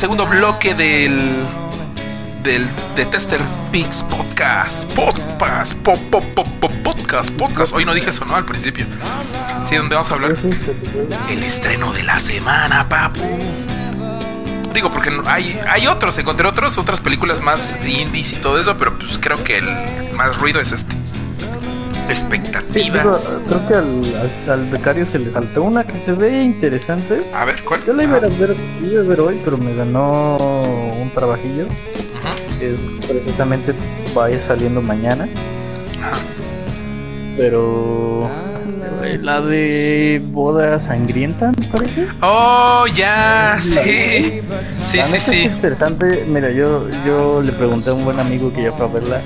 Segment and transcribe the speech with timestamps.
[0.00, 1.14] segundo bloque del
[2.42, 3.38] del de Tester
[3.70, 4.90] Pix Podcast.
[4.94, 7.74] Podcast, po, po, po, po, podcast, podcast.
[7.74, 8.34] Hoy no dije eso, ¿no?
[8.34, 8.86] Al principio.
[9.62, 10.38] Sí, donde vamos a hablar
[11.28, 13.20] el estreno de la semana, papu.
[14.72, 18.96] Digo, porque hay, hay otros, encontré otros, otras películas más indies y todo eso, pero
[18.96, 20.96] pues creo que el más ruido es este.
[22.14, 23.40] Sí, Expectativas.
[23.46, 24.02] creo que al,
[24.46, 27.22] al, al becario se le saltó una que se ve interesante.
[27.32, 27.80] A ver, ¿cuál?
[27.86, 31.64] Yo la iba a Ah, ver, iba a ver hoy, pero me ganó un trabajillo.
[31.66, 33.72] ujú, Que es precisamente
[34.14, 35.28] vaya saliendo mañana.
[37.36, 38.28] Pero
[39.04, 42.06] eh, la de boda sangrienta, me parece.
[42.22, 43.78] Oh, ya, sí.
[43.80, 44.40] Sí,
[44.82, 45.42] sí, neta es sí.
[45.44, 46.24] interesante.
[46.28, 49.22] Mira, yo, yo le pregunté a un buen amigo que ya fue a verla.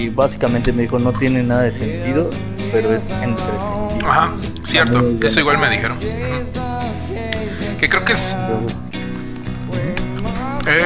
[0.00, 2.30] Y básicamente me dijo, no tiene nada de sentido,
[2.72, 3.98] pero es entretenido.
[4.08, 4.32] Ajá,
[4.64, 5.02] cierto.
[5.22, 5.98] Eso igual me dijeron.
[7.78, 8.24] Que creo que es,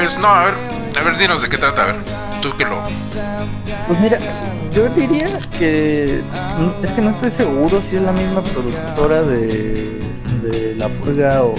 [0.02, 0.18] es.
[0.18, 0.54] No, a ver.
[0.98, 1.82] A ver, dinos de qué trata.
[1.82, 1.96] A ver.
[2.42, 2.82] Tú que lo.
[3.86, 4.18] Pues mira,
[4.74, 6.24] yo diría que
[6.58, 10.00] mm, es que no estoy seguro si es la misma productora de,
[10.42, 11.54] de La Purga o,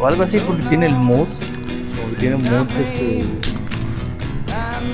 [0.00, 3.24] o algo así porque tiene el mood, que tiene mood este,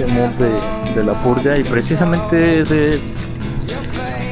[0.05, 3.01] este de, de La Purga y precisamente es de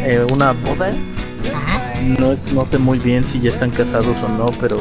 [0.04, 0.92] eh, una boda.
[2.18, 4.76] No, no sé muy bien si ya están casados o no, pero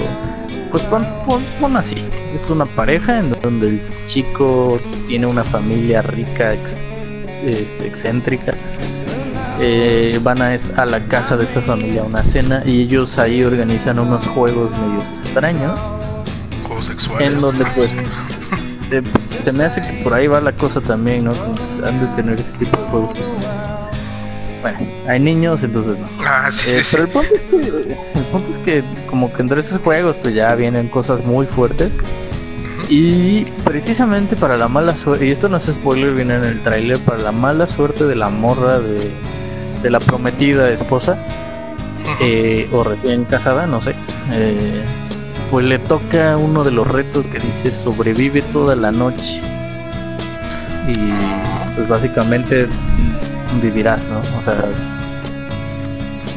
[0.72, 2.04] pues pon, pon- pon así.
[2.36, 6.68] Es una pareja en donde el chico tiene una familia rica, ex-
[7.46, 8.54] este, excéntrica.
[9.62, 13.18] Eh, van a, es- a la casa de esta familia a una cena y ellos
[13.20, 15.80] ahí organizan unos juegos medios extraños
[16.68, 17.28] Juegos sexuales.
[17.28, 17.90] en donde pues
[19.44, 21.32] se me hace que por ahí va la cosa también, ¿no?
[21.86, 23.14] Han de tener ese tipo de juegos.
[24.62, 24.78] Bueno,
[25.08, 26.06] hay niños, entonces no.
[26.26, 29.42] Ah, sí, Eh, sí, pero el punto, es que, el punto es que como que
[29.42, 31.92] entre esos juegos pues ya vienen cosas muy fuertes
[32.90, 37.00] y precisamente para la mala suerte, y esto no es spoiler, viene en el tráiler,
[37.00, 39.12] para la mala suerte de la morra de,
[39.82, 41.18] de la prometida esposa
[42.22, 43.96] eh, o recién casada, no sé,
[44.32, 44.84] eh,
[45.54, 49.40] pues le toca uno de los retos que dice sobrevive toda la noche
[50.88, 50.96] y
[51.76, 52.68] pues básicamente
[53.62, 54.18] vivirás, ¿no?
[54.18, 54.66] O sea,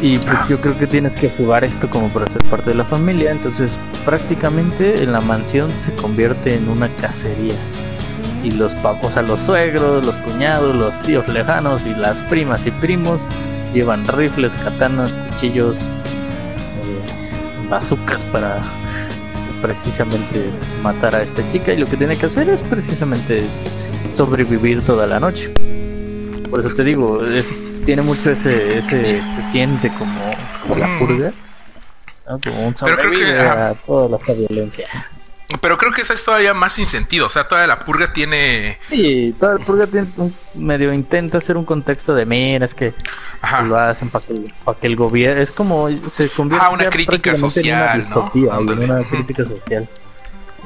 [0.02, 2.84] y pues yo creo que tienes que jugar esto como para ser parte de la
[2.84, 7.56] familia, entonces prácticamente en la mansión se convierte en una cacería.
[8.44, 12.66] Y los papos, o sea, los suegros, los cuñados, los tíos lejanos y las primas
[12.66, 13.22] y primos
[13.72, 18.60] llevan rifles, katanas, cuchillos, eh, bazucas para
[19.62, 20.50] precisamente
[20.82, 23.46] matar a esta chica y lo que tiene que hacer es precisamente
[24.12, 25.50] sobrevivir toda la noche.
[26.50, 30.20] Por eso te digo, es- tiene mucho ese, ese se siente como,
[30.62, 31.32] como la purga,
[32.28, 32.38] ¿no?
[32.40, 34.86] como un sobrevive a toda esta violencia.
[35.60, 37.26] Pero creo que esa es todavía más sin sentido.
[37.26, 38.78] O sea, toda la purga tiene.
[38.86, 42.94] Sí, toda la purga tiene un- medio intenta hacer un contexto de mira, es que
[43.40, 43.62] Ajá.
[43.62, 44.34] lo hacen para que,
[44.64, 48.06] para que el gobierno es como se convierte Ah, una crítica prácticamente en una social,
[48.10, 48.72] ¿no?
[48.72, 49.88] en una crítica social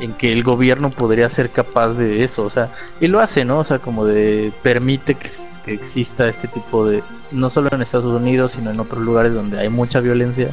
[0.00, 2.70] en que el gobierno podría ser capaz de eso, o sea,
[3.02, 3.58] y lo hace, ¿no?
[3.58, 5.28] O sea, como de permite que,
[5.62, 9.60] que exista este tipo de no solo en Estados Unidos, sino en otros lugares donde
[9.60, 10.48] hay mucha violencia,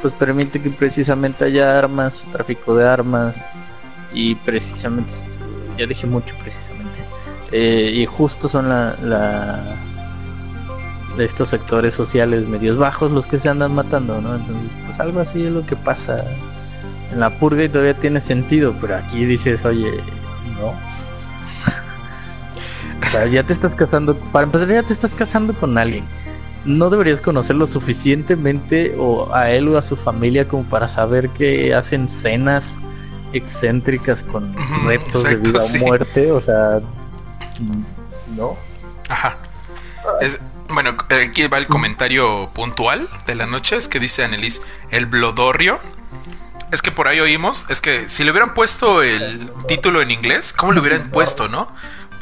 [0.00, 3.36] pues permite que precisamente haya armas, tráfico de armas
[4.12, 5.12] y precisamente
[5.78, 7.00] ya dije mucho precisamente.
[7.52, 8.94] Eh, y justo son la,
[11.16, 14.34] de estos sectores sociales medios bajos los que se andan matando, ¿no?
[14.34, 16.24] Entonces, pues algo así es lo que pasa
[17.10, 19.90] en la purga y todavía tiene sentido, pero aquí dices, oye,
[20.56, 20.74] no.
[23.00, 26.04] O sea, ya te estás casando, para empezar ya te estás casando con alguien.
[26.66, 31.74] No deberías conocerlo suficientemente o a él o a su familia como para saber que
[31.74, 32.76] hacen cenas
[33.32, 34.54] excéntricas con
[34.86, 35.78] retos de vida sí.
[35.82, 36.80] o muerte, o sea,
[37.60, 38.56] mm, no.
[39.08, 39.38] Ajá.
[40.20, 40.40] Es-
[40.70, 43.76] bueno, aquí va el comentario puntual de la noche.
[43.76, 45.78] Es que dice Annelies, el blodorrio.
[46.70, 50.52] Es que por ahí oímos, es que si le hubieran puesto el título en inglés,
[50.52, 51.72] ¿cómo le hubieran puesto, no?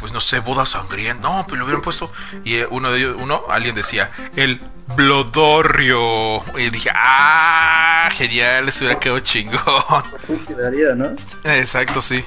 [0.07, 1.21] Pues no sé, boda sangrienta.
[1.21, 2.13] No, pues le hubieran puesto.
[2.45, 4.61] Y eh, uno de ellos, uno, alguien decía, el
[4.95, 6.39] blodorrio.
[6.57, 9.59] Y dije, ah, genial, les hubiera quedado chingón.
[10.47, 11.07] Quedaría, ¿no?
[11.43, 12.25] Exacto, sí.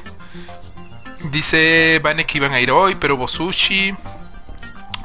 [1.32, 3.94] Dice Vane que iban a ir hoy, pero Bosushi.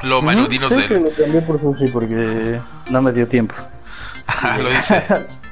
[0.02, 0.88] Lo manudinos sí, del.
[0.88, 2.60] que lo cambié por sushi porque
[2.90, 3.54] no me dio tiempo.
[4.26, 5.00] Ajá, lo dice.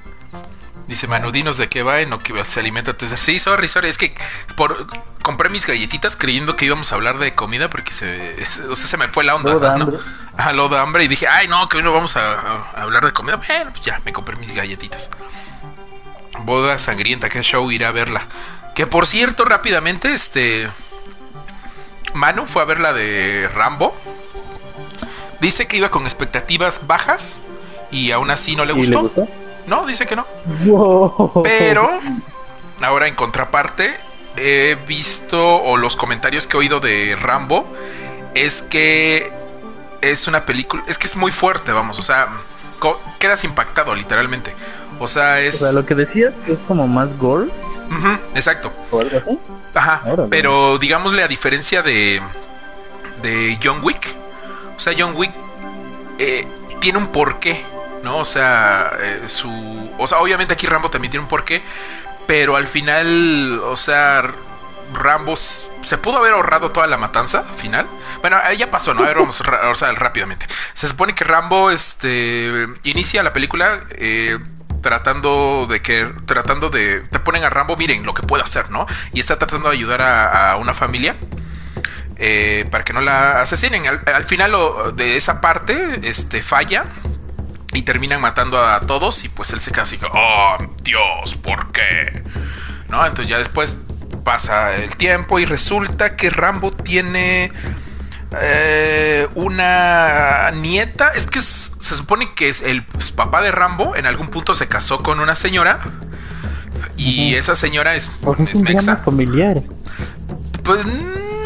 [0.93, 2.95] Dice manudinos de qué va en o que se alimenta.
[3.17, 3.89] Sí, sorry, sorry.
[3.89, 4.15] Es que
[4.57, 4.87] por
[5.23, 8.37] compré mis galletitas creyendo que íbamos a hablar de comida porque se,
[8.69, 9.53] o sea, se me fue la onda.
[9.53, 9.85] Luego da ¿no?
[9.85, 9.99] hambre.
[10.37, 13.07] Ajá, lo de hambre y dije, ay no, que hoy no vamos a, a hablar
[13.07, 13.37] de comida.
[13.37, 15.09] Bueno, pues ya, me compré mis galletitas.
[16.41, 18.27] Boda sangrienta, qué show iré a verla.
[18.75, 20.69] Que por cierto, rápidamente, este.
[22.13, 23.97] Manu fue a ver la de Rambo.
[25.41, 27.45] Dice que iba con expectativas bajas
[27.91, 28.93] y aún así no le ¿Y gustó.
[28.93, 29.42] le gustó?
[29.67, 30.27] No, dice que no.
[30.65, 31.43] Wow.
[31.45, 31.89] Pero,
[32.83, 33.95] ahora en contraparte,
[34.37, 37.67] he visto, o los comentarios que he oído de Rambo,
[38.35, 39.33] es que
[40.01, 42.29] es una película, es que es muy fuerte, vamos, o sea,
[43.19, 44.55] quedas impactado literalmente.
[44.99, 45.59] O sea, O es...
[45.59, 47.51] sea, lo que decías que es como más gore
[48.35, 48.73] exacto.
[48.91, 49.39] o algo así.
[49.75, 50.03] Ajá.
[50.07, 50.29] Órale.
[50.29, 52.21] Pero digámosle a diferencia de,
[53.23, 54.15] de John Wick,
[54.77, 55.33] o sea, John Wick
[56.19, 56.47] eh,
[56.81, 57.61] tiene un porqué,
[58.03, 58.19] ¿no?
[58.19, 59.51] O sea, eh, su.
[59.99, 61.63] O sea, obviamente aquí Rambo también tiene un porqué,
[62.27, 64.23] pero al final, o sea,
[64.93, 67.87] Rambo se pudo haber ahorrado toda la matanza al final.
[68.21, 69.03] Bueno, ya pasó, ¿no?
[69.03, 70.47] A ver, vamos o sea, rápidamente.
[70.75, 74.39] Se supone que Rambo este, inicia la película eh,
[74.81, 76.11] tratando de que.
[76.27, 77.01] Tratando de.
[77.01, 78.87] Te ponen a Rambo, miren lo que puede hacer, ¿no?
[79.13, 81.17] Y está tratando de ayudar a, una familia.
[82.17, 83.87] eh, para que no la asesinen.
[83.87, 84.53] Al, al final
[84.95, 86.87] de esa parte, este falla
[87.73, 92.23] y terminan matando a todos y pues él se queda así, oh Dios, ¿por qué?
[92.89, 93.05] ¿No?
[93.07, 93.77] Entonces ya después
[94.25, 97.51] pasa el tiempo y resulta que Rambo tiene
[98.41, 103.97] eh, una nieta, es que es- se supone que es el pues, papá de Rambo
[103.97, 105.81] en algún punto se casó con una señora
[106.97, 108.97] y esa señora es, sea, es mexa.
[108.99, 109.61] familiar.
[110.63, 110.85] Pues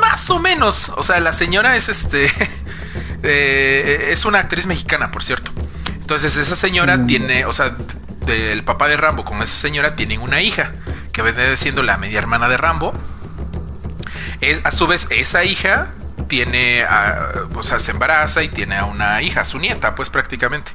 [0.00, 0.90] más o menos.
[0.96, 2.30] O sea, la señora es este.
[3.22, 5.50] eh, es una actriz mexicana, por cierto.
[6.06, 7.06] Entonces, esa señora Mm.
[7.08, 7.44] tiene.
[7.46, 7.74] O sea,
[8.26, 10.70] del papá de Rambo con esa señora tienen una hija.
[11.10, 12.94] Que viene siendo la media hermana de Rambo.
[14.40, 15.88] Es- a su vez, esa hija
[16.28, 16.84] tiene.
[16.84, 20.70] a- o sea, se embaraza y tiene a una hija, su nieta, pues prácticamente.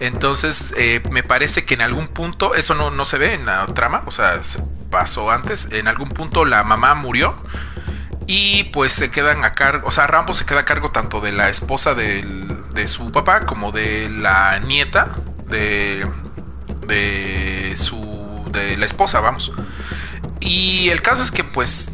[0.00, 3.66] Entonces, eh, me parece que en algún punto, eso no, no se ve en la
[3.66, 4.58] trama, o sea, se
[4.90, 7.36] pasó antes, en algún punto la mamá murió
[8.26, 11.32] y pues se quedan a cargo, o sea, Rambo se queda a cargo tanto de
[11.32, 15.08] la esposa del- de su papá como de la nieta
[15.48, 16.06] de,
[16.86, 19.52] de su, de la esposa, vamos.
[20.40, 21.92] Y el caso es que pues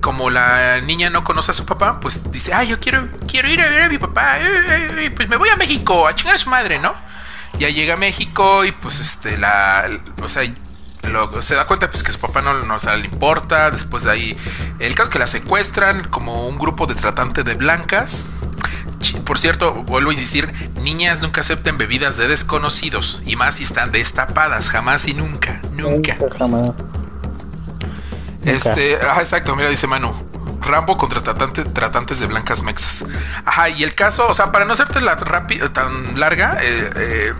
[0.00, 3.60] como la niña no conoce a su papá, pues dice, ah, yo quiero, quiero ir
[3.60, 6.34] a ver a mi papá, eh, eh, eh, pues me voy a México a chingar
[6.34, 6.92] a su madre, ¿no?
[7.58, 9.88] Ya llega a México y pues este, la,
[10.20, 10.42] o sea,
[11.02, 14.04] lo- se da cuenta pues que su papá no, no o sea, le importa, después
[14.04, 14.36] de ahí,
[14.78, 18.26] el caso es que la secuestran como un grupo de tratantes de blancas.
[19.24, 23.90] Por cierto, vuelvo a insistir, niñas nunca acepten bebidas de desconocidos, y más si están
[23.90, 26.16] destapadas, jamás y nunca, nunca.
[26.38, 26.70] jamás.
[28.44, 30.12] Este, ajá, exacto, mira, dice Manu.
[30.60, 33.04] Rambo contra tratante- tratantes de blancas mexas.
[33.44, 37.34] Ajá, y el caso, o sea, para no hacerte la tan larga, eh, eh,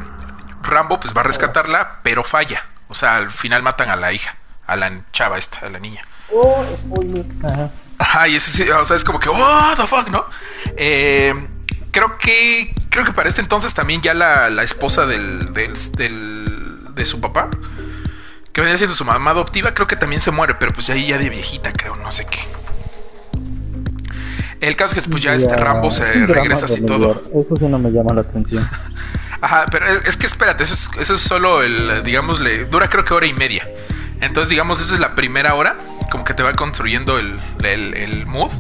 [0.63, 2.61] Rambo pues va a rescatarla, pero falla.
[2.93, 6.03] O sea, al final matan a la hija, a la chava esta, a la niña.
[6.31, 7.25] Oh, spoiler.
[7.43, 7.71] Ajá.
[7.99, 10.25] Ajá, y ese sí, o sea, es como que, what the fuck, ¿no?
[10.77, 11.35] Eh,
[11.91, 16.95] creo que, creo que para este entonces también ya la, la esposa del, del, del-
[16.95, 17.49] de su papá,
[18.53, 21.07] que venía siendo su mamá adoptiva, creo que también se muere, pero pues ya ahí
[21.07, 22.41] ya de viejita, creo, no sé qué.
[24.61, 27.11] El caso es que pues ya este Rambo se regresa así todo.
[27.35, 28.65] Eso sí no me llama la atención.
[29.43, 32.89] Ajá, pero es, es que espérate, eso es, eso es solo el, digamos, le dura
[32.89, 33.69] creo que hora y media.
[34.23, 35.77] Entonces, digamos, eso es la primera hora,
[36.13, 38.53] como que te va construyendo el, el, el mood.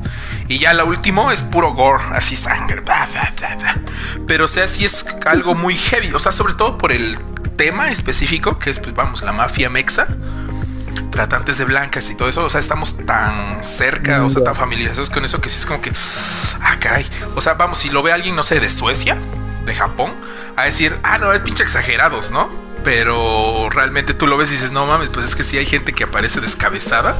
[0.48, 2.80] Y ya la último es puro gore, así sangre.
[2.80, 3.80] bla, bla, bla, bla.
[4.26, 6.12] Pero, o sea, sí es algo muy heavy.
[6.14, 7.16] O sea, sobre todo por el
[7.56, 10.08] tema específico, que es, pues, vamos, la mafia mexa.
[11.12, 12.44] Tratantes de blancas y todo eso.
[12.44, 15.80] O sea, estamos tan cerca, o sea, tan familiarizados con eso que sí es como
[15.80, 15.92] que.
[16.60, 17.06] Ah, caray.
[17.36, 19.16] O sea, vamos, si lo ve alguien, no sé, de Suecia,
[19.64, 20.10] de Japón,
[20.56, 22.48] a decir, ah, no, es pinche exagerados, ¿no?
[22.84, 25.92] Pero realmente tú lo ves y dices, no mames, pues es que sí hay gente
[25.92, 27.16] que aparece descabezada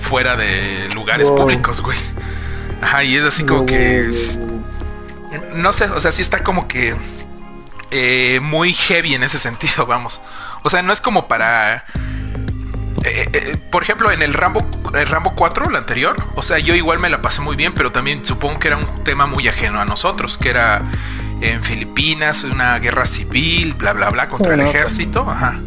[0.00, 1.38] fuera de lugares Wow.
[1.38, 1.98] públicos, güey.
[2.80, 4.10] Ajá, y es así como que.
[5.54, 6.94] No sé, o sea, sí está como que.
[7.90, 10.20] eh, muy heavy en ese sentido, vamos.
[10.62, 11.84] O sea, no es como para.
[13.04, 16.74] eh, eh, por ejemplo, en el Rambo, el Rambo 4, el anterior, o sea, yo
[16.74, 19.80] igual me la pasé muy bien, pero también supongo que era un tema muy ajeno
[19.80, 20.82] a nosotros, que era
[21.40, 25.60] en Filipinas, una guerra civil, bla, bla, bla, contra el ejército, ajá.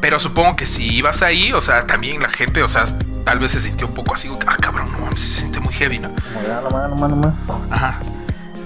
[0.00, 2.84] Pero supongo que si ibas ahí, o sea, también la gente, o sea,
[3.24, 5.98] tal vez se sintió un poco así, ah, cabrón, no mames, se siente muy heavy,
[6.00, 6.08] ¿no?
[6.36, 7.34] Ah, no no más, no más.
[7.70, 8.00] Ajá.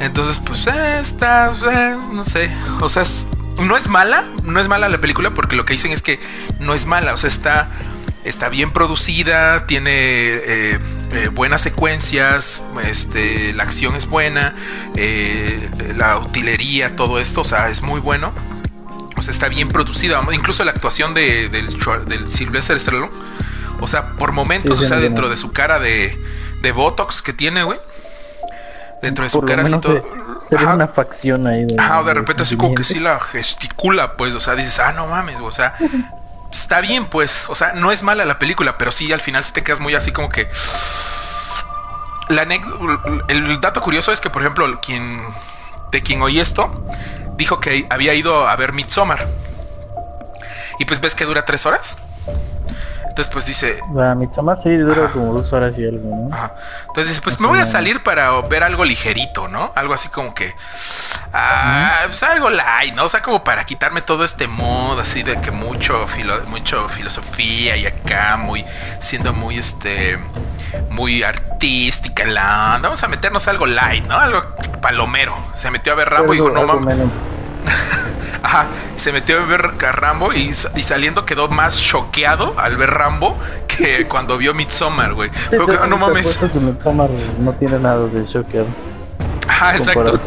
[0.00, 2.50] Entonces, pues, eh, está, eh, no sé,
[2.80, 3.26] o sea, es-
[3.62, 6.20] no es mala, no es mala la película porque lo que dicen es que
[6.60, 7.70] no es mala, o sea, está,
[8.26, 10.78] está bien producida, tiene eh,
[11.12, 14.54] eh, buenas secuencias, este, la acción es buena,
[14.96, 18.32] eh, la utilería, todo esto, o sea, es muy bueno.
[19.16, 21.68] O sea, está bien producida, incluso la actuación de, del,
[22.06, 23.10] del Sylvester Stallone.
[23.80, 26.18] O sea, por momentos, Sí, o sea, dentro de su cara de,
[26.60, 27.78] de Botox que tiene, güey.
[29.02, 30.02] Dentro de su Por cara así todo.
[30.42, 30.74] se, se Ajá.
[30.74, 31.64] una facción ahí.
[31.64, 34.92] De, Ajá, de repente así como que sí la gesticula, pues, o sea, dices, ah,
[34.92, 35.74] no mames, o sea,
[36.60, 39.62] está bien, pues, o sea, no es mala la película, pero sí al final te
[39.62, 40.48] quedas muy así como que...
[42.28, 42.42] La
[43.28, 45.20] el dato curioso es que, por ejemplo, quien
[45.92, 46.84] de quien oí esto,
[47.36, 49.26] dijo que había ido a ver Midsommar.
[50.78, 51.98] Y pues ves que dura tres horas.
[53.16, 56.34] Entonces, pues dice, La Midsommar sí dura como dos horas y algo, ¿no?
[56.34, 56.54] Ajá.
[56.80, 59.72] Entonces dice, pues me voy a salir para ver algo ligerito, ¿no?
[59.74, 60.54] Algo así como que...
[61.32, 63.04] Ah, pues algo light, ¿no?
[63.04, 67.78] O sea, como para quitarme todo este mood así de que mucho, filo- mucho filosofía
[67.78, 68.66] y acá muy...
[69.00, 70.18] Siendo muy, este...
[70.90, 72.78] Muy artística la...
[72.82, 74.18] Vamos a meternos algo light, ¿no?
[74.18, 74.44] Algo
[74.82, 75.34] palomero.
[75.56, 76.98] Se metió a ver Rambo y dijo, no mames.
[78.56, 82.90] Ajá, se metió a ver a Rambo y, y saliendo quedó más choqueado al ver
[82.90, 83.36] Rambo
[83.66, 85.30] que cuando vio Midsommar, güey.
[85.30, 86.36] Fue como, "Ah, no mames.
[86.36, 88.64] que Midsommar no tiene nada de shocker.
[89.46, 90.20] Ajá, exacto.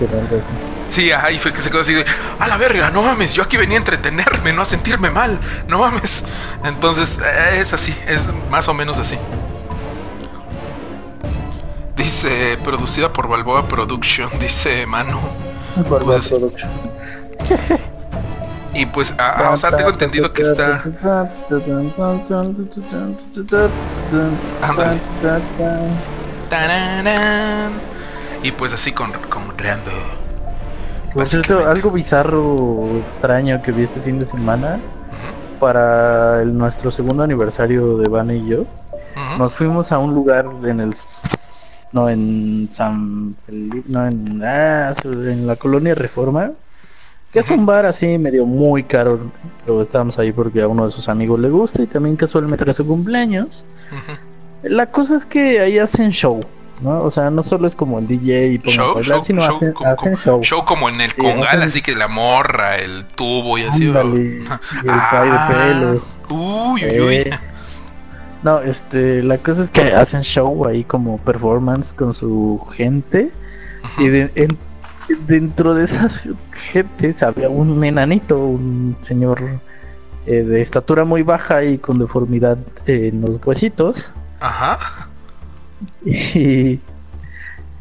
[0.88, 2.06] Sí, ajá, y fue que se quedó así de,
[2.40, 5.80] a la verga, no mames, yo aquí venía a entretenerme, no a sentirme mal, no
[5.80, 6.24] mames.
[6.66, 9.18] Entonces, eh, es así, es más o menos así.
[11.96, 15.20] Dice, producida por Balboa Production, dice Manu.
[15.88, 16.72] Por Pues producción.
[18.80, 20.82] Y pues, ah, ah, o sea, tengo entendido que está...
[24.62, 25.00] Ándale.
[28.42, 29.92] Y pues así con, con Rambo.
[31.14, 34.80] Por cierto, algo bizarro, extraño que vi este fin de semana.
[35.60, 38.64] Para el- nuestro segundo aniversario de Vane y yo,
[39.38, 40.96] nos fuimos a un lugar en el.
[41.92, 43.84] No, en San Felipe.
[43.90, 44.42] No, en.
[44.42, 46.52] Ah, en la colonia Reforma.
[47.32, 49.20] Que es un bar así medio muy caro.
[49.66, 52.74] Pero estábamos ahí porque a uno de sus amigos le gusta y también casualmente era
[52.74, 53.64] su cumpleaños.
[54.64, 56.42] La cosa es que ahí hacen show,
[56.82, 57.02] ¿no?
[57.04, 59.74] O sea, no solo es como el DJ y Show, bailar, show, sino show, hacen,
[59.74, 60.42] como, hacen show.
[60.44, 63.88] show como en el Sí, Congal, hacen- así que la morra, el tubo y así.
[63.88, 64.16] Ándale, ¿no?
[64.16, 66.04] y el pay de pelos.
[66.30, 67.16] Uy, uy, uy.
[67.16, 67.30] Eh,
[68.44, 73.30] No, este, la cosa es que hacen show ahí como performance con su gente
[73.84, 74.02] Ujú.
[74.02, 74.58] y de- en-
[75.28, 76.20] dentro de esas
[76.72, 79.42] gentes había un enanito, un señor
[80.26, 84.78] eh, de estatura muy baja y con deformidad en los huesitos Ajá.
[86.06, 86.80] y,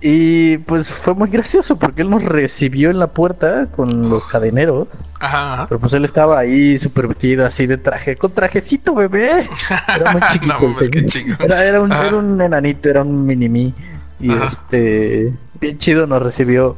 [0.01, 4.89] y pues fue muy gracioso porque él nos recibió en la puerta con los cadeneros,
[5.21, 5.55] Ajá.
[5.55, 5.67] ajá.
[5.69, 9.45] pero pues él estaba ahí súper vestido así de traje, con trajecito bebé,
[10.01, 10.55] era muy chiquito.
[10.61, 11.35] no mames, qué chingo.
[11.41, 13.75] Era, era un, era un enanito, era un mini mí.
[14.21, 14.47] Y Ajá.
[14.47, 16.77] este, bien chido nos recibió.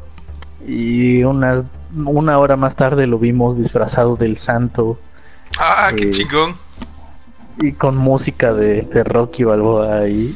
[0.67, 1.65] Y una,
[2.05, 4.99] una hora más tarde lo vimos disfrazado del santo
[5.59, 6.55] Ah, qué Eh, chingón.
[7.59, 10.35] y con música de, de Rocky Balboa ahí.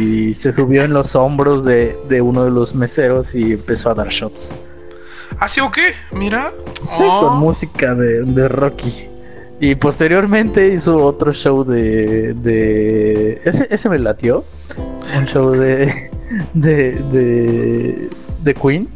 [0.00, 3.94] Y se subió en los hombros de, de uno de los meseros y empezó a
[3.94, 4.50] dar shots.
[5.38, 5.92] ¿Ah, sí o qué?
[6.12, 6.50] Mira.
[6.82, 7.28] Sí, Oh.
[7.28, 9.06] con música de, de Rocky.
[9.60, 12.32] Y posteriormente hizo otro show de.
[12.34, 14.42] de ese, ese me latió.
[15.18, 16.10] Un show de.
[16.54, 16.92] de.
[17.12, 18.10] de.
[18.42, 18.88] de Queen.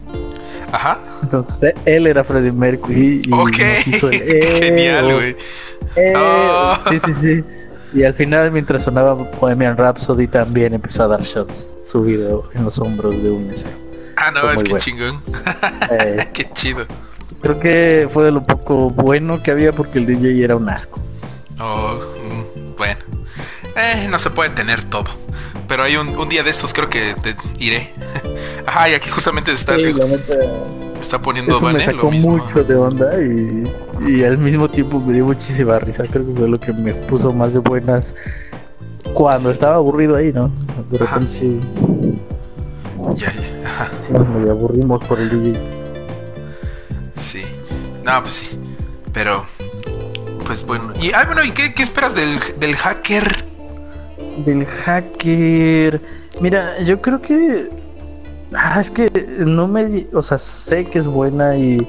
[0.73, 0.99] Ajá.
[1.23, 3.23] Entonces él era Freddie Mercury.
[3.26, 3.59] Y Ok.
[3.59, 5.37] el, "Eh", Genial, güey.
[5.97, 6.75] "Eh", Oh.
[6.90, 7.44] Sí, sí, sí.
[7.94, 12.78] Y al final, mientras sonaba Bohemian Rhapsody, también empezó a dar shots subido en los
[12.78, 13.71] hombros de un mesero.
[14.16, 14.85] Ah, no, es que bueno.
[14.85, 15.21] chingón.
[15.92, 16.87] Eh, Qué chido.
[17.40, 21.00] creo que fue de lo poco bueno que había porque el DJ era un asco.
[21.61, 23.00] Oh, mm, bueno.
[23.76, 25.07] Eh, no se puede tener todo.
[25.66, 27.90] Pero hay un, un día de estos, creo que te iré.
[28.66, 29.83] Ajá, y aquí justamente está, Sí,
[31.00, 32.37] está poniendo eso me lo sacó mismo.
[32.37, 33.64] mucho de onda y,
[34.07, 36.04] y al mismo tiempo me dio muchísima risa.
[36.11, 38.14] Creo que fue lo que me puso más de buenas
[39.14, 40.50] cuando estaba aburrido ahí, ¿no?
[40.90, 41.61] De repente sí,
[43.16, 43.69] Ya, ya.
[43.69, 45.61] Ajá, sí nos aburrimos por el DJ.
[47.16, 47.43] sí.
[48.04, 48.59] No, pues sí.
[49.12, 49.45] Pero,
[50.45, 50.93] pues bueno.
[51.00, 53.45] Y, ah, bueno, ¿y qué, qué esperas del, del hacker?
[54.38, 56.00] Del hacker.
[56.41, 57.71] Mira, yo creo que.
[58.53, 60.07] Ah, es que no me.
[60.12, 61.87] O sea, sé que es buena y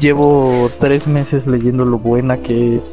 [0.00, 2.84] llevo tres meses leyendo lo buena que es.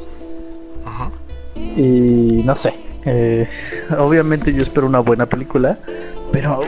[0.85, 1.09] Ajá.
[1.55, 2.73] Y no sé.
[3.05, 3.47] eh,
[3.97, 5.77] obviamente yo espero una buena película.
[6.31, 6.59] Pero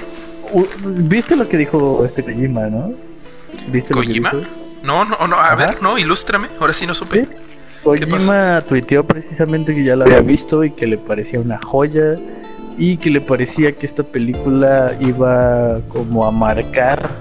[0.86, 2.94] ¿viste lo que dijo este Kojima, no?
[3.72, 4.32] ¿Viste lo que ¿Kojima?
[4.32, 4.44] dijo?
[4.84, 5.56] No, no, no, a Ajá.
[5.56, 6.48] ver, no, ilústrame.
[6.60, 7.26] Ahora sí no supe.
[7.26, 7.30] Sí.
[7.86, 12.16] Kojima tuiteó precisamente que ya la había visto y que le parecía una joya
[12.80, 17.12] y que le parecía que esta película iba como a marcar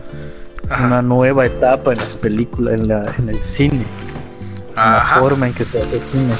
[0.71, 0.87] Ajá.
[0.87, 3.85] una nueva etapa en las películas, en, la, en el cine,
[4.71, 6.33] en la forma en que se hace cine.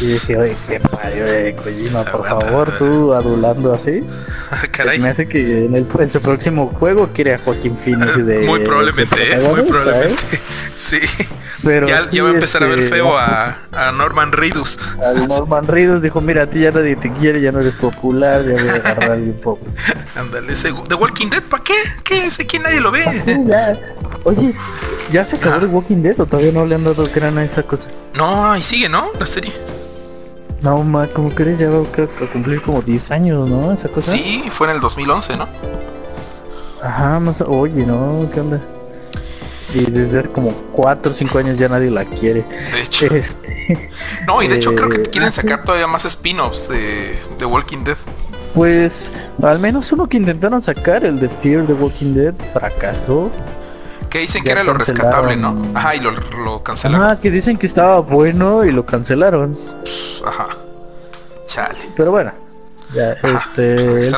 [0.00, 4.04] Y decía, oye, qué padre, oye, Kojima, por favor, tú adulando así.
[4.76, 4.98] Caray.
[4.98, 8.40] Me hace que en, el, en su próximo juego quiere a Joaquín Phoenix de.
[8.40, 10.22] Muy probablemente, de eh, muy probablemente.
[10.74, 10.98] Sí.
[11.62, 14.78] Pero ya, ya va a empezar a ver este, feo a, a Norman Reedus.
[15.02, 18.44] Al Norman Reedus dijo: Mira, a ti ya nadie te quiere, ya no eres popular,
[18.44, 19.62] ya voy a agarrar a alguien pobre.
[20.16, 21.74] Ándale, ese The Walking Dead, ¿para qué?
[22.02, 22.26] ¿Qué?
[22.26, 23.04] Ese aquí nadie lo ve.
[23.04, 23.78] Así, ya.
[24.24, 24.52] Oye,
[25.12, 27.62] ¿ya se acabó The Walking Dead o todavía no le han dado gran a esta
[27.62, 27.84] cosa?
[28.14, 29.10] No, y sigue, ¿no?
[29.18, 29.52] La serie.
[30.62, 33.72] No, ma, como crees, ya va a cumplir como 10 años, ¿no?
[33.72, 34.12] Esa cosa.
[34.12, 35.48] Sí, fue en el 2011, ¿no?
[36.82, 38.28] Ajá, sé, oye, ¿no?
[38.32, 38.60] ¿Qué onda?
[39.74, 42.42] Y desde hace como 4 o 5 años ya nadie la quiere.
[42.72, 43.06] De hecho.
[43.06, 43.44] Este,
[44.26, 47.46] No, y de hecho creo que eh, quieren ah, sacar todavía más spin-offs de, de
[47.46, 47.96] Walking Dead.
[48.54, 48.92] pues,
[49.42, 53.30] al menos uno que intentaron sacar, el de Fear the Walking Dead, fracasó.
[54.14, 55.72] Que dicen Ya que era lo rescatable, ¿no?
[55.74, 56.12] Ajá, y lo,
[56.44, 57.04] lo cancelaron.
[57.04, 59.56] Ah, que dicen que estaba bueno y lo cancelaron.
[60.24, 60.50] Ajá.
[61.48, 61.80] Chale.
[61.96, 62.30] Pero bueno,
[62.94, 63.74] ya, Ajá, este.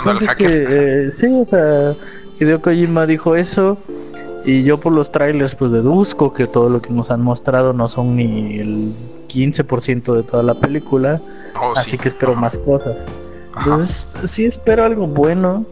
[0.06, 1.94] Al que, eh, sí, o sea,
[2.38, 3.78] Hideo Kojima dijo eso.
[4.44, 7.88] Y yo por los trailers, pues deduzco que todo lo que nos han mostrado no
[7.88, 8.92] son ni el
[9.28, 11.22] 15% de toda la película.
[11.58, 11.96] Oh, así sí.
[11.98, 12.98] que espero más cosas.
[13.54, 13.64] Ajá.
[13.64, 15.64] Entonces, sí espero algo bueno,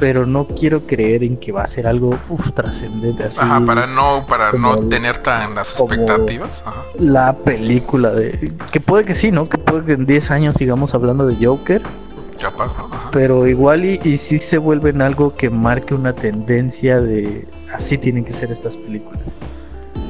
[0.00, 3.38] pero no quiero creer en que va a ser algo uf, trascendente así.
[3.38, 6.62] Ajá, para no, para no tener tan las expectativas.
[6.64, 6.84] Ajá.
[6.98, 8.52] La película de.
[8.72, 9.48] Que puede que sí, ¿no?
[9.48, 11.82] Que puede que en 10 años sigamos hablando de Joker.
[12.40, 12.86] Capaz, ¿no?
[12.86, 13.10] Ajá.
[13.12, 17.46] Pero igual y, y sí se vuelve en algo que marque una tendencia de.
[17.72, 19.20] Así tienen que ser estas películas.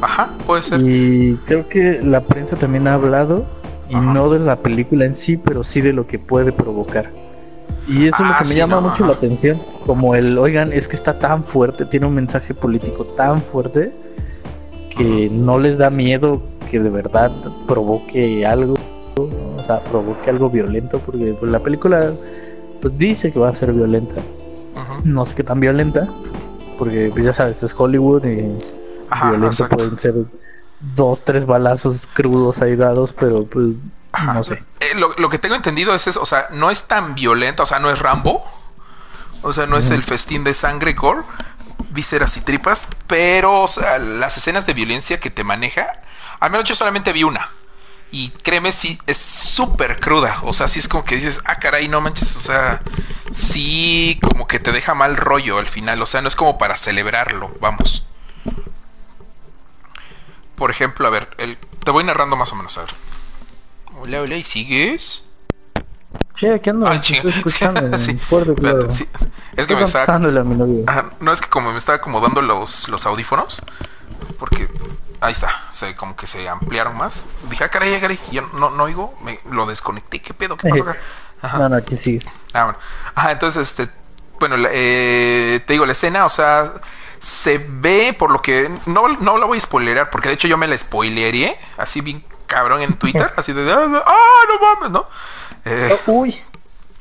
[0.01, 0.81] Ajá, puede ser.
[0.83, 3.45] Y creo que la prensa también ha hablado.
[3.89, 4.05] Y Ajá.
[4.15, 7.11] no de la película en sí, pero sí de lo que puede provocar.
[7.87, 9.65] Y eso es lo Ah, que me llama no, mucho la atención.
[9.87, 13.99] Como el, oigan, es que está tan fuerte, tiene un mensaje político tan fuerte
[14.89, 17.33] que no les da miedo que de verdad
[17.67, 18.75] provoque algo,
[19.17, 19.57] ¿no?
[19.57, 22.19] o sea, provoque algo violento, porque pues, la película
[22.81, 24.29] pues dice que va a ser violenta,
[25.05, 26.09] no sé qué tan violenta,
[26.79, 28.65] porque pues, ya sabes, es Hollywood y
[29.09, 30.15] Ajá, violento pueden ser
[30.81, 33.77] dos, tres balazos crudos ahí dados, pero pues
[34.35, 34.65] no sé.
[34.97, 37.79] Lo, lo que tengo entendido es, eso, o sea, no es tan violenta, o sea,
[37.79, 38.45] no es Rambo.
[39.43, 41.23] O sea, no es el festín de sangre, gore,
[41.91, 46.03] vísceras y tripas, pero o sea, las escenas de violencia que te maneja,
[46.41, 47.49] al menos yo solamente vi una.
[48.13, 50.41] Y créeme, sí, es súper cruda.
[50.43, 52.35] O sea, sí es como que dices, ah, caray, no manches.
[52.37, 52.83] O sea,
[53.33, 56.03] sí, como que te deja mal rollo al final.
[56.03, 58.09] O sea, no es como para celebrarlo, vamos.
[60.57, 62.91] Por ejemplo, a ver, el, te voy narrando más o menos, a ver.
[64.03, 65.29] Hola, hola, ¿y sigues?
[66.35, 66.87] Che, ¿qué ando?
[66.87, 67.19] Ah, Te chinga.
[67.29, 68.91] estoy escuchando, Sí, fuerte, espérate, claro.
[68.91, 69.07] sí.
[69.57, 70.05] Es que Estoy me estaba.
[70.87, 73.63] Ajá, no es que como me estaba acomodando los, los audífonos,
[74.39, 74.69] porque
[75.21, 77.27] ahí está, se, como que se ampliaron más.
[77.51, 80.57] Dije, ah, caray, ah, caray, yo no, no oigo, me lo desconecté, ¿qué pedo?
[80.57, 80.97] ¿Qué pasó acá?
[81.43, 81.59] Ajá.
[81.59, 82.27] No, no, aquí sigue.
[82.55, 82.79] Ah, bueno.
[83.15, 83.93] Ajá, entonces, este,
[84.39, 86.73] bueno, eh, te digo, la escena, o sea,
[87.19, 90.57] se ve por lo que, no, no la voy a spoilerar, porque de hecho yo
[90.57, 95.07] me la spoileré, así bien cabrón en Twitter, así de, ah, no mames, ¿no?
[95.65, 96.37] Eh, Uy,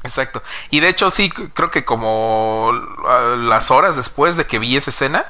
[0.04, 0.42] Exacto.
[0.70, 2.72] Y de hecho sí, creo que como
[3.06, 5.26] ah, las horas después de que vi esa escena,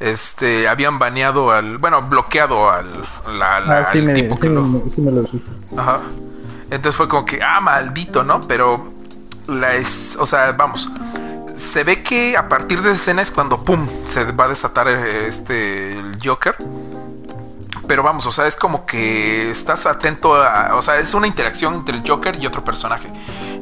[0.00, 2.86] este, habían baneado al, bueno, bloqueado al,
[3.38, 4.62] la, la- ah, sí, al me, tipo sí, que lo...
[4.64, 5.52] me, sí me lo dijiste.
[5.78, 6.00] Ajá.
[6.70, 8.46] Entonces fue como que, ah, maldito, ¿no?
[8.48, 8.92] Pero
[9.46, 10.90] la es, o sea, vamos,
[11.56, 14.88] se ve que a partir de esa escena es cuando, ¡pum!, se va a desatar
[14.88, 16.56] eh, este, el Joker.
[17.92, 20.76] Pero vamos, o sea, es como que estás atento a.
[20.76, 23.06] O sea, es una interacción entre el Joker y otro personaje.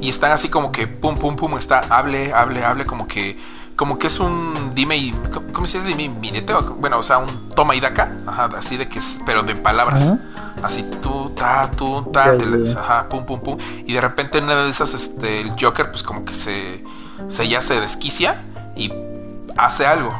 [0.01, 3.37] Y están así como que pum, pum, pum, está, hable, hable, hable, como que.
[3.75, 5.11] Como que es un dime y.
[5.53, 5.89] ¿Cómo se dice?
[5.89, 6.55] Dime y mirete.
[6.55, 8.13] o- Bueno, o sea, un toma y daca.
[8.25, 9.19] Ajá, así de que es.
[9.27, 10.15] Pero de palabras.
[10.63, 12.31] Así tú, ta, tú, ta.
[12.31, 13.59] De ajá, pum, pum, pum.
[13.85, 16.85] Y de repente en una de esas, este, el Joker, pues como que se.
[17.27, 18.45] Se ya se desquicia
[18.77, 18.93] y
[19.57, 20.15] hace algo.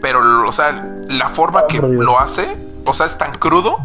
[0.00, 2.02] Pero, o sea, la forma que por Dios.
[2.02, 3.78] lo hace, o sea, es tan crudo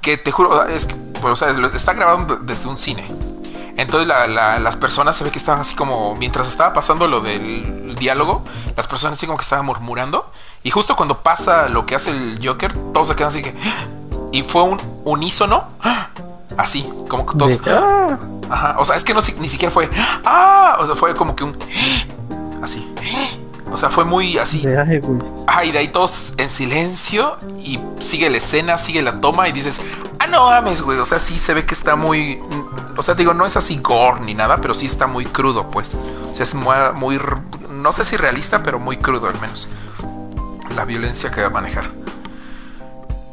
[0.00, 3.04] que te juro, o sea, es que, pues, o sea, está grabado desde un cine.
[3.76, 7.20] Entonces la- la- las personas se ve que estaban así como, mientras estaba pasando lo
[7.20, 8.44] del diálogo,
[8.76, 10.30] las personas así como que estaban murmurando.
[10.64, 13.54] Y justo cuando pasa lo que hace el Joker, todos se quedan así que...
[14.32, 15.64] Y fue un unísono,
[16.58, 17.52] así, como que todos...
[18.50, 19.90] Ajá, o sea, es que no ni siquiera fue.
[20.24, 20.76] ¡Ah!
[20.80, 21.56] O sea, fue como que un.
[22.62, 22.94] Así.
[23.70, 24.66] O sea, fue muy así.
[24.66, 25.00] Ay.
[25.46, 29.52] Ah, y de ahí todos en silencio y sigue la escena, sigue la toma y
[29.52, 29.80] dices,
[30.18, 30.98] ah, no mames, güey.
[30.98, 32.40] O sea, sí se ve que está muy...
[32.96, 35.96] O sea, digo, no es así gore ni nada, pero sí está muy crudo, pues.
[36.30, 37.18] O sea, es muy, muy
[37.70, 39.68] no sé si realista, pero muy crudo al menos.
[40.74, 41.90] La violencia que va a manejar.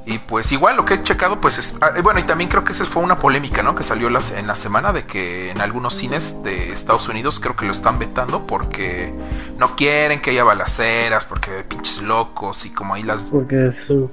[0.08, 2.74] Y pues igual lo que he checado, pues es, ah, bueno, y también creo que
[2.74, 3.74] esa fue una polémica, ¿no?
[3.74, 7.56] Que salió las, en la semana de que en algunos cines de Estados Unidos creo
[7.56, 9.14] que lo están vetando porque
[9.58, 13.24] no quieren que haya balaceras, porque pinches locos y como ahí las...
[13.24, 14.12] Porque sus,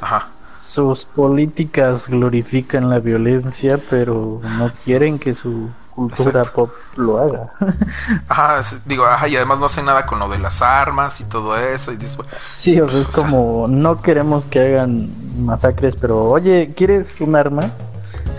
[0.00, 0.30] Ajá.
[0.58, 6.52] sus políticas glorifican la violencia, pero no quieren que su cultura Exacto.
[6.66, 7.52] pop lo haga.
[8.28, 11.24] Ajá, es- digo, ajá, y además no hacen nada con lo de las armas y
[11.24, 11.92] todo eso.
[11.92, 15.08] Y bueno, Sí, o sea, es O sea- como no queremos que hagan
[15.44, 17.70] masacres, pero oye, ¿quieres un arma?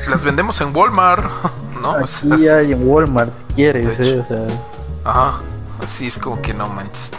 [0.09, 1.23] las vendemos en Walmart,
[1.81, 1.91] ¿no?
[1.93, 4.47] O sea, Aquí hay en Walmart, si quieres, eh, o sea,
[5.05, 5.39] Ajá,
[5.85, 7.11] sí, es como que no manches.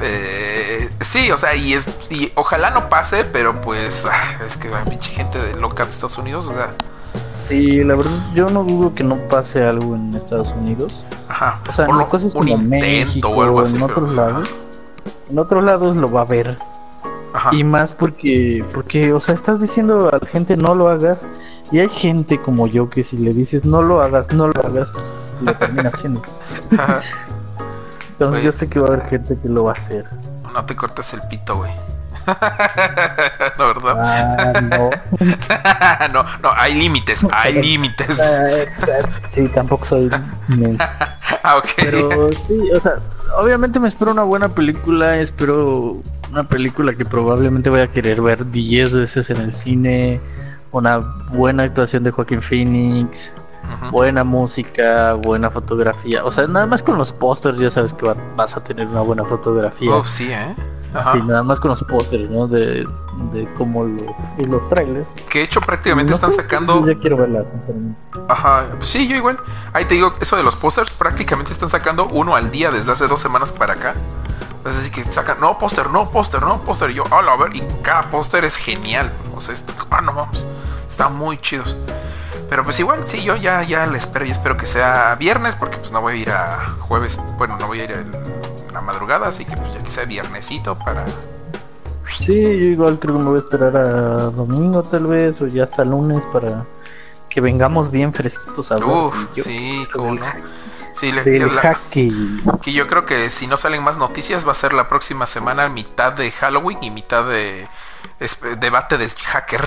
[0.00, 4.06] Eh, sí, o sea, y es y ojalá no pase, pero pues
[4.46, 6.74] es que hay pinche gente de loca de Estados Unidos, o sea,
[7.44, 11.04] sí, la verdad yo no dudo que no pase algo en Estados Unidos.
[11.28, 14.50] ajá, O sea, por lo- cosas un como México, o algo así, en otros lados,
[15.30, 16.58] en otros lados lo va a ver.
[17.32, 21.26] ajá, Y más porque, porque, o sea, estás diciendo a la gente no lo hagas
[21.72, 24.92] y hay gente como yo que si le dices no lo hagas, no lo hagas,
[25.40, 26.22] lo termina haciendo.
[28.12, 28.44] Entonces Oye.
[28.44, 30.08] yo sé que va a haber gente que lo va a hacer.
[30.52, 31.72] no te cortes el pito, güey.
[33.58, 33.96] no, ¿verdad?
[33.98, 34.90] Ah, no.
[36.12, 38.20] no, no, hay límites, hay límites.
[38.20, 38.46] Ah,
[39.34, 40.10] Sí, tampoco soy.
[41.42, 41.66] Ah, ok.
[41.76, 42.94] Pero sí, o sea,
[43.38, 45.98] obviamente me espero una buena película, espero
[46.30, 50.20] una película que probablemente voy a querer ver 10 veces en el cine,
[50.72, 50.98] una
[51.32, 53.30] buena actuación de Joaquín Phoenix,
[53.90, 56.24] buena música, buena fotografía.
[56.24, 59.00] O sea, nada más con los pósters ya sabes que va- vas a tener una
[59.00, 59.94] buena fotografía.
[59.94, 60.54] Uf, sí, ¿eh?
[60.94, 61.12] Ajá.
[61.14, 62.46] Sí, nada más con los pósters, ¿no?
[62.46, 62.86] De,
[63.32, 63.96] de cómo lo,
[64.38, 65.08] y los trailers.
[65.28, 66.86] Que hecho prácticamente No están sé, sacando...
[66.86, 67.44] yo Ya quiero verlas.
[68.28, 69.38] Ajá, pues sí, yo igual.
[69.72, 73.06] Ahí te digo, eso de los pósters, prácticamente están sacando uno al día desde hace
[73.08, 73.94] dos semanas para acá.
[74.64, 76.90] Es decir, que sacan, no póster, no póster, no póster.
[76.90, 79.12] Y yo, hola, a ver, y cada póster es genial.
[79.34, 80.46] O sea, es- ah, no vamos,
[80.88, 81.76] están muy chidos.
[82.48, 85.78] Pero pues igual, sí, yo ya, ya le espero y espero que sea viernes, porque
[85.78, 88.12] pues no voy a ir a jueves, bueno, no voy a ir en
[88.74, 91.06] la madrugada, así que pues ya que sea viernesito para...
[92.18, 93.90] Sí, yo igual creo que me voy a esperar a
[94.30, 96.64] domingo tal vez o ya hasta lunes para
[97.30, 98.90] que vengamos bien fresquitos a hablar.
[98.90, 100.26] Uf, yo- sí, cómo no.
[100.92, 102.12] Sí, la- jaque.
[102.62, 105.68] Que yo creo que si no salen más noticias va a ser la próxima semana
[105.68, 107.66] mitad de Halloween y mitad de
[108.20, 109.60] es- debate del hacker.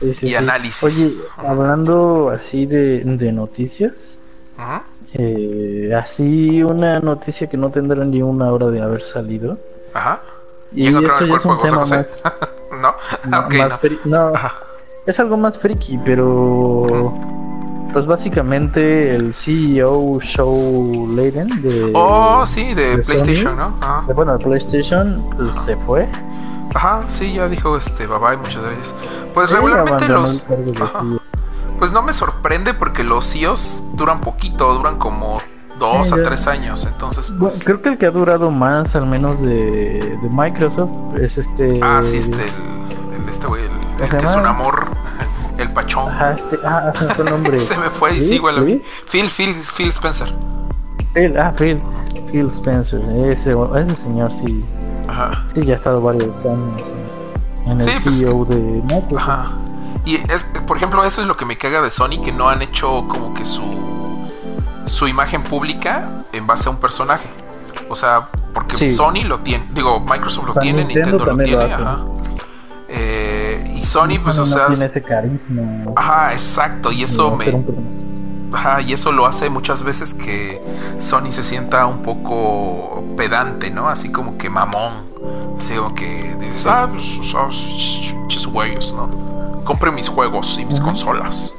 [0.00, 0.82] Sí, sí, y análisis.
[0.82, 4.18] Oye, hablando así de, de noticias,
[4.58, 4.82] Ujú.
[5.14, 9.58] Eh, así una noticia que no tendrá ni una hora de haber salido.
[9.94, 10.20] Ajá.
[10.72, 12.06] Y ¿Ya encontraron esto ya es un tema más?
[12.82, 12.94] ¿No?
[13.30, 14.28] no, más no.
[14.30, 14.52] no, Ajá.
[15.06, 17.14] es algo más friki, pero
[17.92, 23.56] pues básicamente el CEO Show Leiden de, Oh, sí, de de PlayStation, Sony.
[23.56, 23.76] ¿no?
[23.80, 24.04] Ajá.
[24.08, 26.08] de- bueno, de PlayStation pues, se fue.
[26.74, 28.94] Ajá, sí, ya dijo este, bye bye, muchas gracias.
[29.32, 30.44] Pues regularmente los...
[31.78, 35.40] Pues no me sorprende porque los CEOs duran poquito, duran como
[35.78, 36.22] dos Sí, a ya.
[36.22, 37.64] tres años, entonces Bueno, pues...
[37.64, 41.80] creo que el que ha durado más, al menos de, de Microsoft, es este.
[41.82, 44.86] Ah, sí, este, el, el- este güey, el, el que es un amor,
[45.58, 46.08] el pachón.
[46.12, 46.58] Ajá, este.
[46.64, 47.58] Ah, fue el nombre.
[47.58, 48.72] Se me fue y sí, mí.
[48.72, 48.82] ¿Sí?
[49.10, 50.32] Phil, Phil, Phil Spencer.
[51.12, 51.80] Phil, ah, Phil.
[52.30, 53.00] Phil Spencer.
[53.30, 54.64] Ese, ese señor sí,
[55.08, 56.82] Ajá, sí, ya ha estado varios años
[57.66, 59.18] en, en el Sí, pues, CEO de Microsoft.
[59.18, 59.48] ajá.
[60.04, 62.62] Y es, por ejemplo, eso es lo que me caga de Sony, que no han
[62.62, 63.84] hecho como que su
[64.86, 67.28] su imagen pública en base a un personaje.
[67.88, 68.94] O sea, porque Sí.
[68.94, 72.04] Sony lo tiene, digo, Microsoft lo O sea, tiene, Nintendo Nintendo, lo tiene, ajá.
[72.88, 75.92] Eh, y Sony, pues, o no sea, tiene ese carisma.
[75.96, 77.64] ajá, exacto, y eso me.
[78.52, 80.62] Ajá, y eso lo hace muchas veces que
[80.98, 83.88] Sony se sienta un poco pedante, ¿no?
[83.88, 84.92] Así como que mamón.
[85.58, 87.04] Así como que dices, ah, pues,
[88.28, 89.33] chis güeyes, ¿no?
[89.64, 91.54] Compre mis juegos y mis consolas.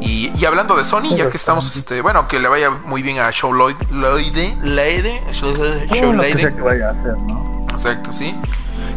[0.00, 3.18] Y, y hablando de Sony, ya que estamos, este, bueno, que le vaya muy bien
[3.18, 6.40] a Show Lloyd, Lloyd, Leide, Show, lo que Leide.
[6.40, 7.66] sea que vaya a hacer, ¿no?
[7.70, 8.34] exacto, sí.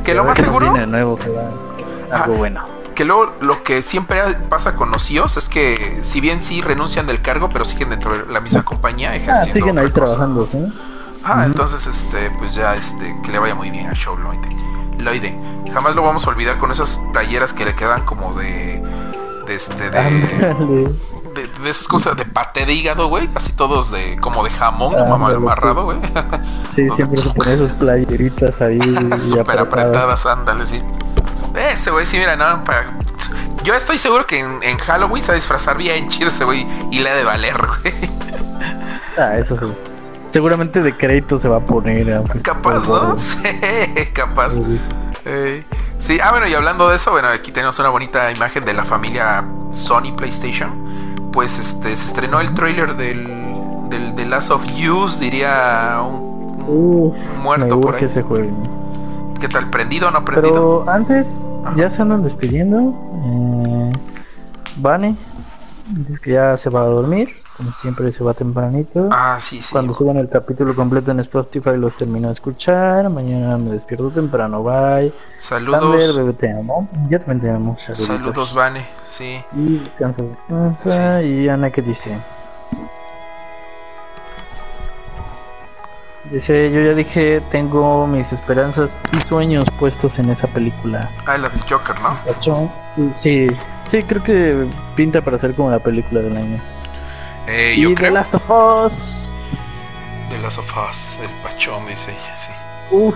[0.04, 2.65] Que lo más seguro, nuevo, que va algo bueno.
[2.95, 7.06] que luego lo que siempre pasa con los CEOs es que si bien sí renuncian
[7.08, 10.06] del cargo, pero siguen dentro de la misma compañía Ah, ejerciendo siguen ahí cosa.
[10.06, 10.65] trabajando, ¿sí?
[11.23, 14.39] Ah, entonces, este, pues ya, este, que le vaya muy bien a Show Lloyd.
[15.00, 15.24] Lloyd.
[15.74, 18.82] Jamás lo vamos a olvidar con esas playeras que le quedan como de,
[19.48, 20.02] de este, de,
[21.36, 23.30] de, de esas cosas de paté de hígado, güey.
[23.36, 26.00] Así todos de como de jamón Ah, mamá, amarrado, güey.
[26.76, 28.80] Sí, siempre se pone sus playeritas ahí.
[29.20, 30.26] Súper apretadas.
[30.26, 30.82] ándale, sí.
[31.72, 32.86] Ese güey, sí, mira, no, para...
[33.64, 36.66] Yo estoy seguro que en, en Halloween se va a disfrazar bien chido ese güey
[36.92, 37.94] y le ha de valer, güey.
[39.18, 39.66] Ah, eso sí.
[40.32, 42.24] Seguramente de crédito se va a poner.
[42.44, 42.82] Capaz, ¿no?
[42.86, 43.18] gordo.
[43.18, 43.38] Sí,
[44.14, 44.54] capaz.
[45.26, 45.64] Eh,
[45.98, 48.84] sí, ah, bueno, y hablando de eso, bueno, aquí tenemos una bonita imagen de la
[48.84, 51.30] familia Sony PlayStation.
[51.32, 53.28] Pues este se estrenó el trailer del,
[53.90, 58.06] del The Last of Us, diría un, Uf, muerto por ahí.
[58.06, 58.50] ese juego.
[59.40, 59.70] ¿Qué tal?
[59.70, 60.84] ¿Prendido o no prendido?
[60.86, 61.28] Pero antes,
[61.66, 61.76] Ajá.
[61.78, 62.94] ya se andan despidiendo.
[63.26, 63.92] Eh,
[64.78, 65.16] Vane
[65.88, 67.30] dice que ya se va a dormir.
[67.60, 69.10] Como siempre, se va tempranito.
[69.12, 69.74] Ah, sí, sí.
[69.74, 73.10] Cuando suban el capítulo completo en Spotify, los termino de escuchar.
[73.10, 74.63] Mañana me despierto temprano.
[74.63, 75.12] Bye.
[75.12, 76.15] Thunder, Saludos.
[76.15, 76.88] bebé, te amo.
[77.10, 77.76] Yo también te amo.
[77.78, 78.08] Saluditos.
[78.08, 78.88] Saludos, Vane.
[79.10, 79.43] Sí.
[79.58, 80.24] Y descansa.
[80.24, 81.22] descansa.
[81.22, 82.17] Y Ana, ¿qué dice?
[86.32, 91.12] Dice, yo ya dije, tengo mis esperanzas y sueños puestos en esa película.
[91.26, 92.72] Ah, la del Joker, ¿no?
[93.19, 93.48] Sí,
[93.86, 96.79] sí, creo que pinta para ser como la película del año.
[97.50, 98.12] Eh, y yo The creo.
[98.14, 99.32] Last of Us.
[100.30, 102.52] De Last of Us, el pachón, dice ella, sí.
[102.92, 103.16] Uf,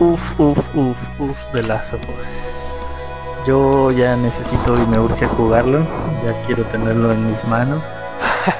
[0.00, 3.46] uf, uf, uf, uf, The Last of Us.
[3.46, 5.84] Yo ya necesito y me urge jugarlo.
[6.24, 7.82] Ya quiero tenerlo en mis manos.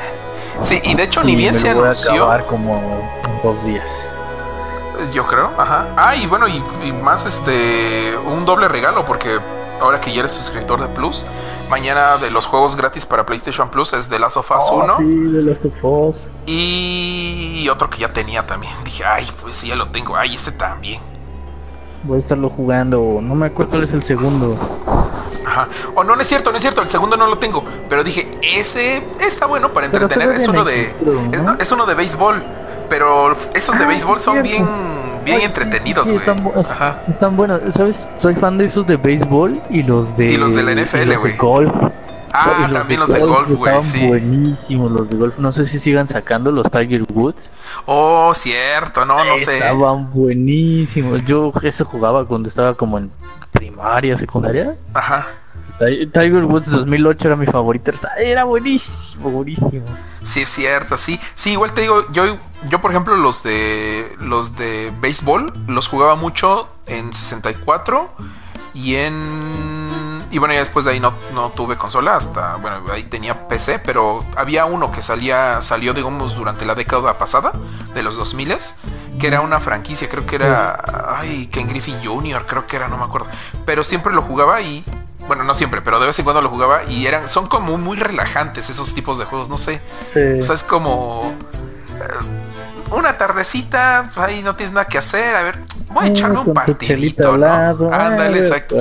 [0.60, 2.14] Sí, y de hecho, ni y bien me se lo voy a anunció.
[2.14, 2.78] acabar como
[3.28, 3.86] en dos días.
[5.12, 5.86] Yo creo, ajá.
[5.96, 8.16] Ah, y bueno, y, y más este.
[8.26, 9.38] Un doble regalo, porque
[9.80, 11.26] ahora que ya eres suscriptor de Plus,
[11.70, 14.96] mañana de los juegos gratis para PlayStation Plus es The Last of Us Oh, 1
[14.98, 16.16] Sí, The Last of Us.
[16.46, 18.72] y otro que ya tenía también.
[18.84, 20.16] Dije, ay, pues sí, ya lo tengo.
[20.16, 21.00] Ay, este también.
[22.04, 23.18] Voy a estarlo jugando.
[23.22, 24.56] No me acuerdo cuál es el segundo.
[25.46, 25.68] Ajá.
[25.94, 26.80] O no, no es cierto, no es cierto.
[26.82, 27.64] El segundo no lo tengo.
[27.88, 30.30] Pero dije, ese está bueno para entretener.
[30.30, 30.82] Es uno no de.
[31.32, 31.52] Es, ¿no?
[31.52, 32.42] no, es uno de béisbol.
[32.88, 34.50] Pero esos de Ah, béisbol son cierto.
[34.50, 34.66] bien,
[35.28, 36.20] bien entretenidos, sí, güey.
[36.28, 37.02] están bu- Ajá.
[37.08, 37.60] Están buenos.
[37.74, 38.10] ¿Sabes?
[38.16, 40.26] Soy fan de esos de béisbol y los de.
[40.26, 41.36] Y los de la NFL, los de güey.
[41.36, 41.72] golf.
[42.30, 44.06] Ah, Y también los de golf, güey, estaban sí.
[44.06, 45.38] buenísimos los de golf.
[45.38, 47.50] No sé si sigan sacando los Tiger Woods.
[47.86, 49.58] Oh, cierto, no, no sé.
[49.58, 51.24] Estaban buenísimos.
[51.24, 53.10] Yo eso jugaba cuando estaba como en
[53.52, 54.76] primaria, secundaria.
[54.92, 55.26] Ajá.
[55.78, 57.92] Ti- Tiger Woods 2008 era mi favorito.
[58.18, 59.84] Era buenísimo, buenísimo.
[60.22, 61.18] Sí, es cierto, sí.
[61.34, 62.36] Sí, igual te digo, yo,
[62.68, 68.10] yo por ejemplo, los de los de béisbol los jugaba mucho en 64
[68.74, 69.14] y en.
[70.30, 72.56] Y bueno, ya después de ahí no, no tuve consola, hasta.
[72.56, 77.52] Bueno, ahí tenía PC, pero había uno que salía salió, digamos, durante la década pasada,
[77.94, 78.56] de los 2000
[79.18, 80.80] que era una franquicia, creo que era.
[81.18, 83.26] Ay, Ken Griffey Jr., creo que era, no me acuerdo.
[83.66, 84.84] Pero siempre lo jugaba y.
[85.26, 87.98] Bueno, no siempre, pero de vez en cuando lo jugaba y eran, son como muy
[87.98, 89.78] relajantes esos tipos de juegos, no sé.
[90.14, 90.38] Sí.
[90.38, 91.34] O sea, es como
[92.00, 95.58] eh, una tardecita, ahí no tienes nada que hacer, a ver,
[95.90, 97.46] voy a echarme un partidito, ¿no?
[97.92, 98.76] Ándale, Ah, exacto.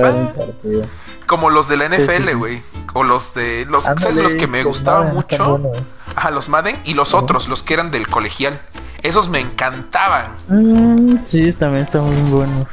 [1.28, 2.34] Como los de la sí, NFL, sí.
[2.34, 2.62] güey.
[2.94, 5.58] O los de los, ¿sabes Ándale, los que me gustaban están mucho?
[5.58, 5.82] buenos.
[6.16, 8.60] Ajá, los Madden y los otros, los que eran del colegial.
[9.04, 10.26] Esos me encantaban.
[10.48, 12.66] Mm, sí, también están muy buenos.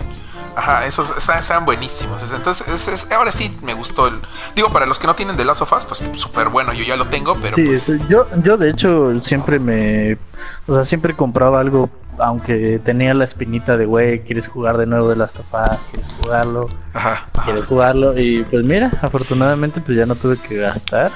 [0.55, 2.23] Ajá, esos estaban buenísimos.
[2.31, 4.15] Entonces, es- es- ahora sí me gustó el.
[4.55, 6.71] Digo, para los que no tienen The Last of Us, pues súper bueno.
[6.73, 8.07] Yo ya lo tengo, pero sí, pues.
[8.07, 10.17] yo, yo de hecho siempre me,
[10.65, 11.89] o sea, siempre compraba algo,
[12.19, 15.45] aunque tenía la espinita de, güey, quieres jugar de nuevo de las Us,
[15.91, 17.45] quieres jugarlo, Ajá, ajá.
[17.45, 21.12] quieres jugarlo, y pues mira, afortunadamente pues ya no tuve que gastar.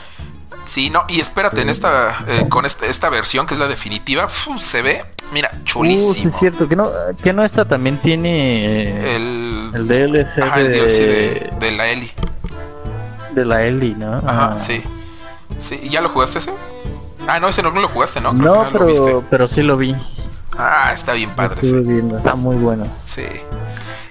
[0.65, 4.27] Sí, no, y espérate, en esta, eh, con esta, esta versión que es la definitiva,
[4.29, 6.31] se ve, mira, Uh, sí chulísimo.
[6.33, 6.87] es cierto, que no,
[7.23, 11.71] que no esta también tiene eh, el, el DLC ajá, el de, DLC de, de
[11.71, 12.11] la Eli.
[13.33, 14.17] de la Ellie, ¿no?
[14.17, 14.59] Ajá, Ah.
[14.59, 14.81] sí.
[15.57, 15.79] sí.
[15.83, 16.53] ¿Y ¿Ya lo jugaste ese?
[17.27, 18.33] Ah, no, ese no, no lo jugaste, ¿no?
[18.33, 19.05] Creo No, que no lo viste.
[19.05, 19.95] pero, pero sí lo vi.
[20.61, 21.89] Ah, está bien padre estuve ese.
[21.89, 22.85] viendo, está muy bueno.
[23.05, 23.23] Sí.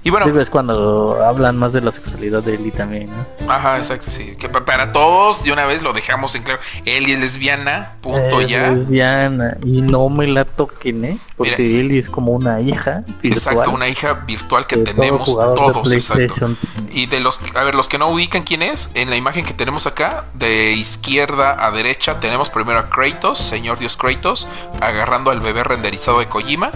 [0.04, 3.52] Y bueno, Digo, es cuando hablan más de la sexualidad de Ellie también, ¿no?
[3.52, 4.37] ajá, exacto, sí.
[4.38, 6.61] Que pa- para todos, de una vez lo dejamos en claro.
[6.84, 8.70] Eli es lesbiana, punto Es ya.
[8.70, 11.18] lesbiana, y no me la toquen, ¿eh?
[11.37, 15.34] Porque Ellie es como una hija virtual Exacto, una hija virtual que todo tenemos de
[15.54, 16.50] todos, exacto.
[16.92, 19.52] Y de los, a ver, los que no ubican quién es, en la imagen que
[19.54, 24.48] tenemos acá, de izquierda a derecha, tenemos primero a Kratos, señor Dios Kratos,
[24.80, 26.70] agarrando al bebé renderizado de Kojima.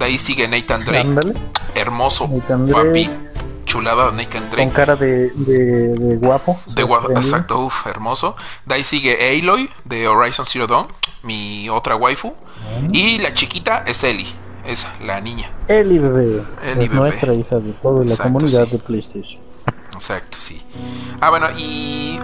[0.00, 1.34] De ahí sigue Nathan Drake, Ándale,
[1.76, 3.10] hermoso, Nathan guapi, Drake,
[3.66, 4.72] chulada Nathan con Drake.
[4.72, 5.58] cara de, de,
[5.94, 6.58] de guapo.
[6.74, 7.20] De gua- sorprendido.
[7.20, 8.34] exacto, uf, hermoso.
[8.66, 10.88] De ahí sigue Aloy de Horizon Zero Dawn,
[11.22, 12.34] mi otra waifu.
[12.92, 14.26] Y la chiquita es Ellie,
[14.66, 15.50] es la niña.
[15.68, 16.40] Ellie bebé, Ellie
[16.72, 16.94] es bebé.
[16.94, 18.70] nuestra hija de toda la comunidad sí.
[18.72, 19.40] de PlayStation.
[19.92, 20.62] Exacto, sí.
[21.20, 22.18] Ah, bueno, y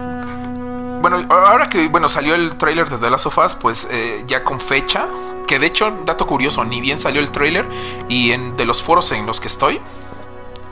[1.01, 4.43] bueno, ahora que bueno salió el trailer de The Last of Us, pues eh, ya
[4.43, 5.07] con fecha,
[5.47, 7.67] que de hecho, dato curioso, ni bien salió el trailer
[8.09, 9.79] y en de los foros en los que estoy,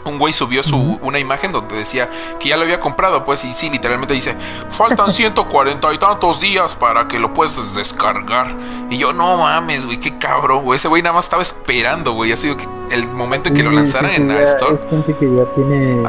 [0.05, 3.53] un güey subió su, una imagen donde decía que ya lo había comprado, pues, y
[3.53, 4.35] sí, literalmente dice,
[4.69, 8.55] faltan 140 y tantos días para que lo puedas descargar.
[8.89, 10.77] Y yo, no mames, güey, qué cabrón, güey.
[10.77, 12.31] Ese güey nada más estaba esperando, güey.
[12.31, 12.55] Ha sido
[12.91, 14.75] el momento en que lo lanzaran en la Store.
[14.75, 16.03] Es gente que ya tiene,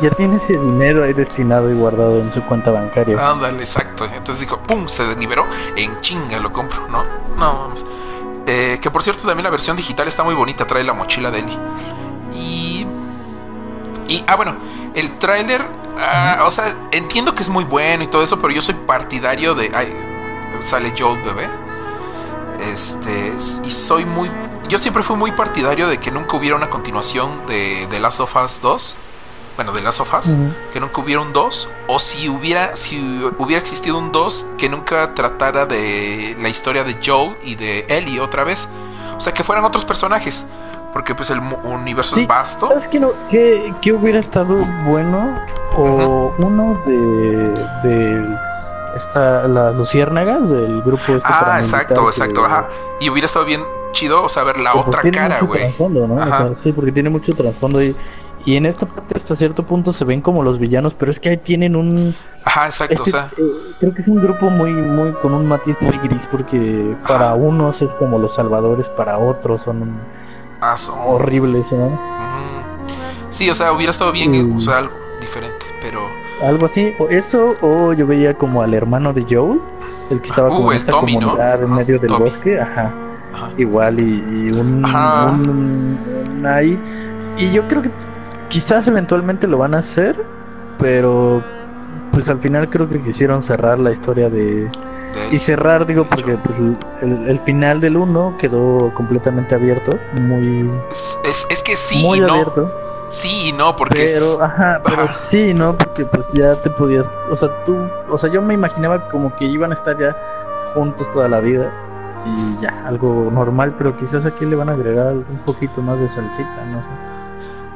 [0.00, 3.16] ya tiene ese dinero ahí destinado y guardado en su cuenta bancaria.
[3.30, 4.04] Ándale, exacto.
[4.06, 5.44] Entonces dijo, pum, se liberó,
[5.76, 7.04] en chinga lo compro, ¿no?
[7.38, 7.68] No,
[8.46, 11.40] eh, que por cierto también la versión digital está muy bonita, trae la mochila de
[11.40, 11.58] Eli.
[14.12, 14.54] Y ah, bueno,
[14.94, 15.66] el tráiler,
[15.98, 19.54] ah, o sea, entiendo que es muy bueno y todo eso, pero yo soy partidario
[19.54, 19.70] de...
[19.74, 19.90] Ay,
[20.60, 21.48] sale Joel bebé.
[22.70, 23.32] Este,
[23.64, 24.30] y soy muy...
[24.68, 28.36] Yo siempre fui muy partidario de que nunca hubiera una continuación de, The Last of
[28.36, 28.96] Us 2.
[29.56, 30.34] Bueno, de Last of Us,
[30.74, 31.68] que nunca hubiera un 2.
[31.86, 32.98] O si hubiera, si
[33.38, 38.20] hubiera existido un 2, que nunca tratara de la historia de Joel y de Ellie
[38.20, 38.68] otra vez.
[39.16, 40.48] O sea, que fueran otros personajes
[40.92, 42.68] porque pues el universo es vasto.
[42.68, 45.34] ¿Sabes qué, no, hubiera estado bueno?
[45.74, 47.48] O uno de,
[47.82, 48.38] de
[48.94, 52.68] esta, las luciérnagas del grupo este Ah, exacto, exacto, ajá.
[53.00, 55.74] Y hubiera estado bien chido saber la otra cara, güey.
[55.78, 56.54] ¿no?
[56.62, 57.96] sí, porque tiene mucho trasfondo y,
[58.44, 61.30] y en esta parte hasta cierto punto se ven como los villanos, pero es que
[61.30, 63.42] ahí tienen un Ajá, exacto, o sea, eh,
[63.78, 67.80] creo que es un grupo muy muy con un matiz muy gris porque para unos
[67.82, 70.00] es como los salvadores, para otros son un
[70.64, 71.98] Ah, horribles, ¿no?
[73.30, 76.00] Sí, o sea, hubiera estado bien, o sea, algo diferente, pero.
[76.40, 79.60] Algo así, o eso, o yo veía como al hermano de Joel,
[80.10, 82.92] el que estaba uh, como en esta comunidad en medio del bosque, ajá.
[83.58, 86.78] Igual, y, un, un, ahí.
[87.38, 87.90] Y yo creo que
[88.48, 90.24] quizás eventualmente lo van a hacer,
[90.78, 91.42] pero
[92.12, 94.70] pues al final creo que quisieron cerrar la historia de
[95.30, 96.58] y cerrar, digo, porque pues,
[97.00, 100.70] el, final del 1 quedó completamente abierto, muy...
[101.50, 102.28] Es, que sí muy no.
[102.28, 102.70] abierto.
[103.08, 104.10] Sí y no, porque...
[104.14, 105.76] Pero, ajá, pero sí, ¿no?
[105.76, 107.10] Porque pues ya te podías...
[107.30, 107.76] O sea, tú...
[108.08, 110.16] O sea, yo me imaginaba como que iban a estar ya
[110.74, 111.70] juntos toda la vida
[112.24, 116.08] y ya, algo normal, pero quizás aquí le van a agregar un poquito más de
[116.08, 116.88] salsita, no sé.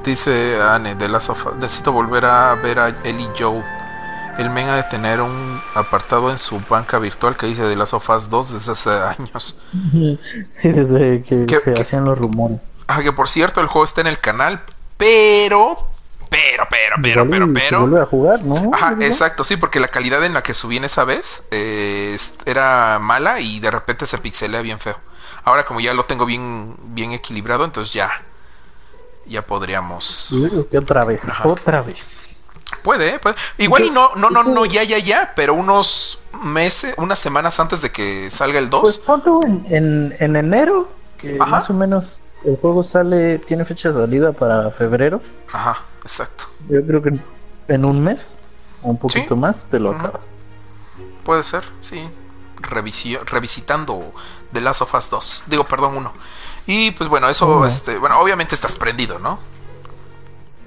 [0.04, 3.62] Dice Anne de la sofá, necesito volver a ver a Ellie Joe
[4.38, 7.90] el men ha de tener un apartado en su banca virtual que dice de las
[7.90, 9.62] sofás 2 desde hace años.
[10.62, 12.58] desde que, se hacían los rumores.
[12.86, 14.60] Ah, que por cierto, el juego está en el canal,
[14.96, 15.76] pero.
[16.28, 17.80] Pero, pero, pero, pero, pero.
[17.82, 18.70] vuelve a jugar, ¿no?
[18.74, 22.98] Ajá, exacto, sí, porque la calidad en la que subí en esa vez eh, era
[23.00, 24.96] mala y de repente se pixelea bien feo.
[25.44, 28.10] Ahora, como ya lo tengo bien, bien equilibrado, entonces ya.
[29.24, 30.32] Ya podríamos.
[30.76, 32.28] otra vez, otra vez.
[32.82, 33.36] Puede, puede.
[33.58, 37.80] Igual y no, no, no, no, ya, ya, ya, pero unos meses, unas semanas antes
[37.80, 38.80] de que salga el 2.
[38.80, 43.94] Pues pronto en, en, enero, que más o menos el juego sale, tiene fecha de
[43.94, 45.20] salida para febrero.
[45.52, 46.44] Ajá, exacto.
[46.68, 47.18] Yo creo que
[47.68, 48.36] en un mes,
[48.82, 50.20] o un poquito más, te lo acabas.
[51.24, 52.08] Puede ser, sí.
[52.62, 54.12] revisitando
[54.52, 55.44] The Last of Us 2.
[55.48, 56.12] Digo, perdón, uno.
[56.66, 59.38] Y pues bueno, eso, este, bueno, obviamente estás prendido, ¿no?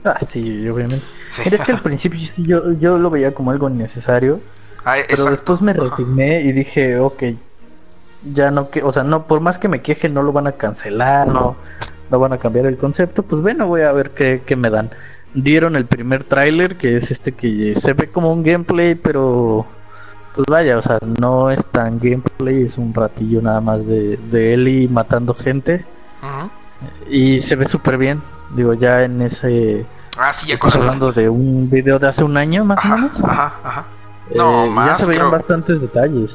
[0.04, 1.06] Ah, sí, obviamente.
[1.46, 4.40] Es que al principio yo, yo lo veía como algo innecesario.
[4.86, 7.24] Ah, pero después me resigné y dije, ok,
[8.34, 10.54] ya no que, o sea, no, por más que me queje, no lo van a
[10.54, 11.56] cancelar, no,
[12.10, 14.90] no van a cambiar el concepto, pues bueno, voy a ver qué, qué me dan.
[15.34, 19.66] Dieron el primer tráiler, que es este que se ve como un gameplay, pero
[20.36, 24.54] pues vaya, o sea, no es tan gameplay, es un ratillo nada más de, de
[24.54, 25.86] Ellie matando gente.
[27.10, 28.22] Y se ve súper bien.
[28.56, 29.86] Digo, ya en ese.
[30.18, 33.24] Ah, sí, ya Estamos hablando de un video de hace un año más o menos.
[33.24, 33.88] Ajá, ajá.
[34.36, 36.32] No, eh, Ya se veían bastantes detalles.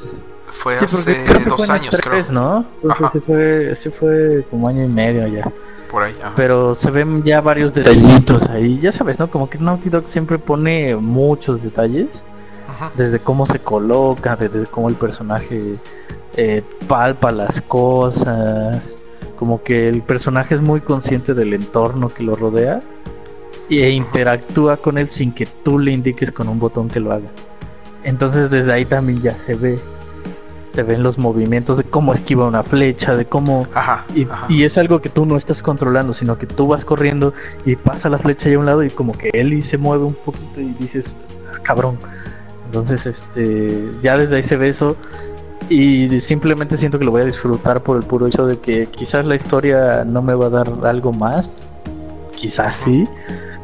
[0.47, 2.25] Fue hace dos años, creo.
[2.29, 2.65] ¿no?
[2.83, 5.51] Entonces fue, sí fue como año y medio ya.
[5.89, 8.79] Por ahí, Pero se ven ya varios detallitos ahí.
[8.79, 9.29] Ya sabes, ¿no?
[9.29, 12.23] Como que Naughty Dog siempre pone muchos detalles.
[12.95, 15.75] Desde cómo se coloca, desde cómo el personaje
[16.35, 18.81] eh, palpa las cosas
[19.35, 22.81] como que el personaje es muy consciente del entorno que lo rodea
[23.69, 27.29] e interactúa con él sin que tú le indiques con un botón que lo haga.
[28.03, 29.79] Entonces desde ahí también ya se ve,
[30.73, 33.65] se ven los movimientos de cómo esquiva una flecha, de cómo...
[34.49, 37.33] y, es algo que tú no estás controlando, sino que tú vas corriendo
[37.65, 40.03] y pasa la flecha ahí a un lado y como que él y se mueve
[40.03, 41.15] un poquito y dices,
[41.51, 41.97] ah, cabrón.
[42.67, 44.97] Entonces, este, ya desde ahí se ve eso
[45.69, 49.25] y simplemente siento que lo voy a disfrutar por el puro hecho de que quizás
[49.25, 51.49] la historia no me va a dar algo más,
[52.35, 53.07] quizás sí,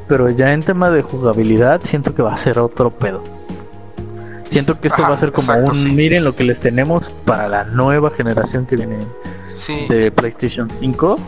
[0.08, 3.24] pero ya en tema de jugabilidad siento que va a ser otro pedo.
[4.47, 5.91] Siento que esto Ajá, va a ser como exacto, un sí.
[5.91, 8.97] miren lo que les tenemos para la nueva generación que viene
[9.54, 11.20] Sí, de PlayStation 5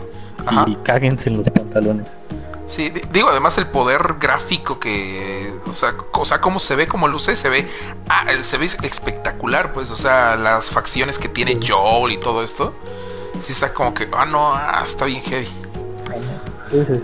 [0.44, 0.64] Ajá.
[0.68, 2.06] y cáguense en los pantalones.
[2.66, 7.36] Sí, digo, además el poder gráfico que, o sea, o cómo se ve, cómo luce,
[7.36, 7.68] se ve,
[8.08, 12.42] ah, eh, se ve espectacular, pues, o sea, las facciones que tiene Joel y todo
[12.42, 12.74] esto,
[13.38, 15.48] sí está como que, ah, no, ah, está bien heavy.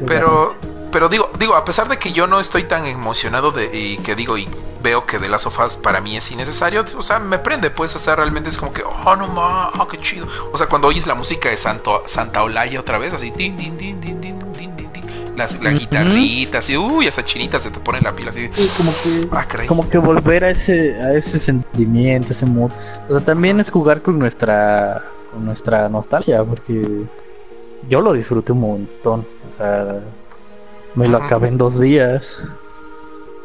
[0.07, 0.57] Pero,
[0.91, 4.15] pero digo, digo, a pesar de que yo no estoy tan emocionado de, y que
[4.15, 4.49] digo, y
[4.83, 7.99] veo que de las sofás para mí es innecesario, o sea, me prende, pues, o
[7.99, 10.27] sea, realmente es como que, oh, no, ma, oh, qué chido.
[10.53, 13.77] O sea, cuando oyes la música de Santo, Santa Olaya otra vez, así, din, din,
[13.77, 14.20] din, din
[15.63, 18.91] la, guitarrita, así, uy, esa chinita se te pone en la pila, así, Sí, como
[18.93, 19.67] que ah, caray.
[19.67, 22.71] como que volver a ese a ese sentimiento, ese mood.
[23.09, 27.05] O sea, también es jugar con nuestra con nuestra nostalgia porque
[27.89, 30.01] yo lo disfruté un montón, o sea,
[30.95, 32.23] me lo acabé en dos días.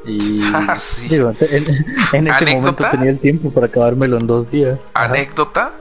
[0.06, 0.20] Y
[0.54, 1.08] Ah, sí.
[1.10, 4.80] digo, en, en ese momento tenía el tiempo para acabármelo en dos días.
[4.94, 5.06] Ajá.
[5.06, 5.74] Anécdota,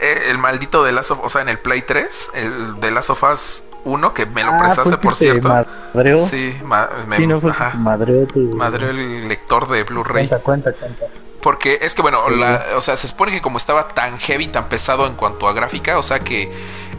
[0.00, 3.10] eh, el maldito de Last of o sea, en el Play 3, el de Last
[3.10, 5.48] of Us 1, que me lo Ah, prestaste, por cierto.
[5.94, 6.16] Madreó.
[6.16, 8.56] Sí, ma- me, Sí, no tu-
[8.90, 10.28] el lector de Blu-ray.
[10.28, 11.04] Cuenta, cuenta, cuenta.
[11.42, 12.34] Porque es que, bueno, Sí.
[12.36, 15.52] la- o sea, se supone que como estaba tan heavy, tan pesado en cuanto a
[15.52, 16.52] gráfica, o sea que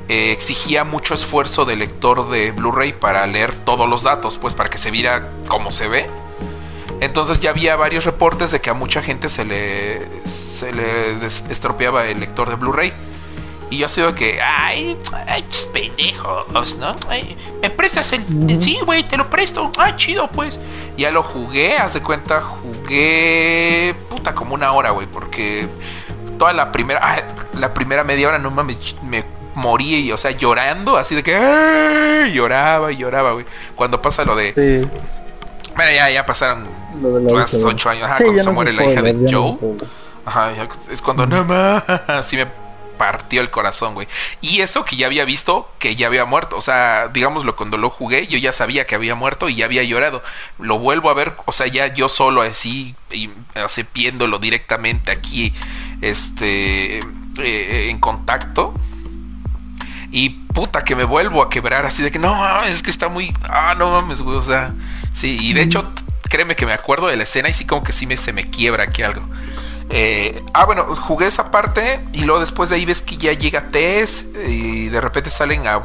[0.10, 4.70] eh, exigía mucho esfuerzo del lector de Blu-ray para leer todos los datos, pues para
[4.70, 6.06] que se viera como se ve.
[7.00, 12.06] Entonces ya había varios reportes de que a mucha gente se le, se le estropeaba
[12.08, 12.92] el lector de Blu-ray.
[13.72, 14.98] Y yo ha sido que, ay,
[15.28, 16.94] ay, pendejos, ¿no?
[17.08, 18.26] Ay, ¿Me prestas el...?
[18.62, 19.72] Sí, güey, te lo presto.
[19.78, 20.60] Ah, chido, pues.
[20.98, 23.96] Ya lo jugué, haz de cuenta, jugué...
[24.10, 25.70] Puta, como una hora, güey, porque
[26.38, 27.00] toda la primera...
[27.02, 27.18] ah,
[27.58, 29.24] la primera media hora, no mames, me
[29.56, 31.34] morí, y, o sea, llorando, así de que...
[31.34, 33.46] ay, lloraba y lloraba, güey.
[33.76, 34.54] Cuando pasa lo de...
[34.54, 35.00] Sí,
[35.78, 36.68] Bueno, ya, ya pasaron
[37.34, 39.54] más ocho años, ajá, Sí, cuando se no muere la hija de no Joe.
[39.56, 39.88] spoiler.
[40.26, 40.52] Ajá,
[40.92, 41.84] es cuando no más,
[42.28, 42.48] sí me
[43.02, 44.08] partió el corazón, güey.
[44.42, 47.90] Y eso que ya había visto que ya había muerto, o sea, digámoslo, cuando lo
[47.90, 50.22] jugué yo ya sabía que había muerto y ya había llorado.
[50.60, 55.52] Lo vuelvo a ver, o sea, ya yo solo así, y, así viéndolo directamente aquí,
[56.02, 57.00] este,
[57.40, 58.72] eh, en contacto.
[60.12, 63.34] Y puta que me vuelvo a quebrar así de que no es que está muy.
[63.50, 64.38] Ah, no mames, güey.
[64.38, 64.76] O sea,
[65.12, 65.92] sí, y de hecho,
[66.30, 68.48] créeme que me acuerdo de la escena y sí, como que sí me, se me
[68.48, 69.24] quiebra aquí algo.
[69.94, 73.70] Eh, ah, bueno, jugué esa parte y luego después de ahí ves que ya llega
[73.72, 75.82] Tess y de repente salen a,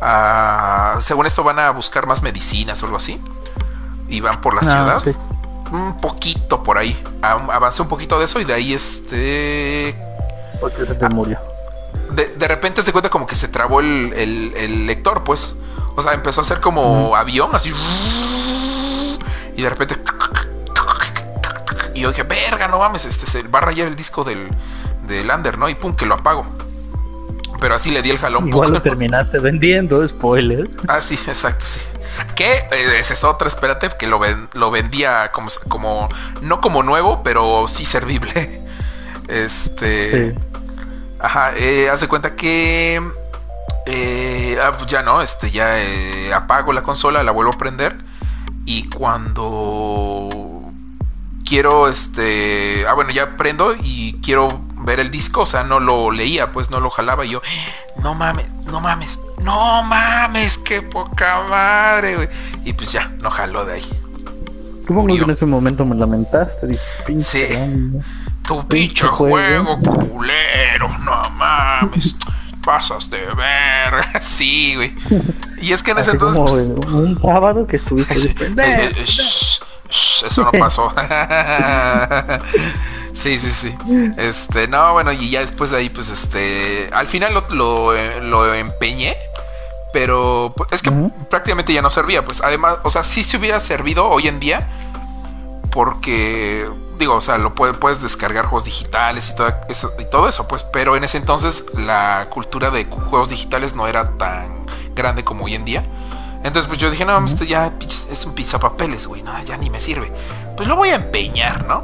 [0.00, 3.20] a- Según esto van a buscar más medicinas o algo así.
[4.08, 5.02] Y van por la Ah, ciudad.
[5.04, 5.12] sí.
[5.72, 6.98] Un poquito por ahí.
[7.22, 9.94] Avancé un poquito de eso y de ahí este
[10.60, 11.38] Porque se te murió.
[12.12, 15.54] de, de repente se cuenta como que se trabó el, el- el lector, pues.
[15.96, 17.70] O sea, empezó a ser como avión, así.
[19.56, 19.96] Y de repente.
[21.94, 24.48] Y yo dije, verga, no mames, este se va a rayar el disco del,
[25.06, 25.68] del Under, ¿no?
[25.68, 26.44] Y pum, que lo apago.
[27.60, 28.48] Pero así le di el jalón.
[28.48, 30.68] Igual lo terminaste vendiendo, spoiler.
[30.88, 31.80] Ah, sí, exacto, sí.
[32.34, 36.08] Que eh, esa es otra, espérate, que lo, ven- lo vendía como, como.
[36.42, 38.62] No como nuevo, pero sí servible.
[39.28, 40.32] Este.
[40.32, 40.38] Sí.
[41.18, 43.00] Ajá, eh, haz de cuenta que
[43.86, 47.96] eh, ah, pues ya no, este, ya eh, apago la consola, la vuelvo a prender
[48.66, 50.03] y cuando
[51.54, 56.10] quiero, este, ah bueno, ya prendo y quiero ver el disco, o sea, no lo
[56.10, 57.42] leía, pues no lo jalaba y yo,
[58.02, 62.28] no mames, no mames, no mames, qué poca madre, güey.
[62.64, 63.84] Y pues ya, no jaló de ahí.
[64.84, 66.66] Supongo que en ese momento me lamentaste.
[66.66, 68.00] Dije, pinche Sí.
[68.48, 69.76] Tu Pinche juego.
[69.76, 69.80] juego
[70.10, 72.16] culero, no mames.
[72.64, 74.04] Pasas de ver.
[74.20, 74.92] Sí, güey.
[75.62, 76.36] Y es que en ese Así entonces.
[76.36, 78.18] como pues, un sábado que estuviste
[78.50, 78.92] de
[79.88, 80.92] shh, eso no pasó.
[83.12, 83.74] sí, sí, sí.
[84.16, 86.88] Este, no, bueno, y ya después de ahí, pues este.
[86.92, 89.16] Al final lo, lo, eh, lo empeñé.
[89.92, 90.90] Pero pues, es que
[91.30, 92.24] prácticamente ya no servía.
[92.24, 94.68] Pues además, o sea, sí se hubiera servido hoy en día.
[95.70, 96.68] Porque,
[96.98, 100.46] digo, o sea, lo puede- puedes descargar juegos digitales y todo eso, y todo eso,
[100.46, 100.62] pues.
[100.64, 104.64] Pero en ese entonces la cultura de juegos digitales no era tan
[104.94, 105.84] grande como hoy en día.
[106.44, 107.72] Entonces, pues yo dije, no, esto ya
[108.10, 110.12] es un pizapapeles, güey, no, ya ni me sirve.
[110.56, 111.82] Pues lo voy a empeñar, ¿no?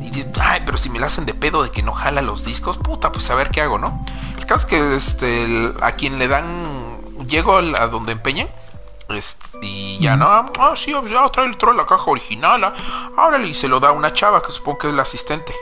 [0.00, 2.44] Y di- ay, pero si me la hacen de pedo de que no jala los
[2.44, 4.02] discos, puta, pues a ver qué hago, ¿no?
[4.38, 6.46] El caso es que este, el- a quien le dan,
[7.26, 8.48] llego al- a donde empeñan,
[9.10, 10.26] este, y ya, ¿no?
[10.58, 12.74] Ah, sí, ya trae, trae la caja original, ah,
[13.18, 15.52] órale, y se lo da a una chava que supongo que es la asistente.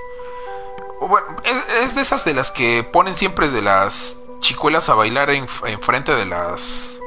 [1.01, 4.95] O bueno, es, es de esas de las que ponen siempre de las chicuelas a
[4.95, 6.99] bailar en, frente de las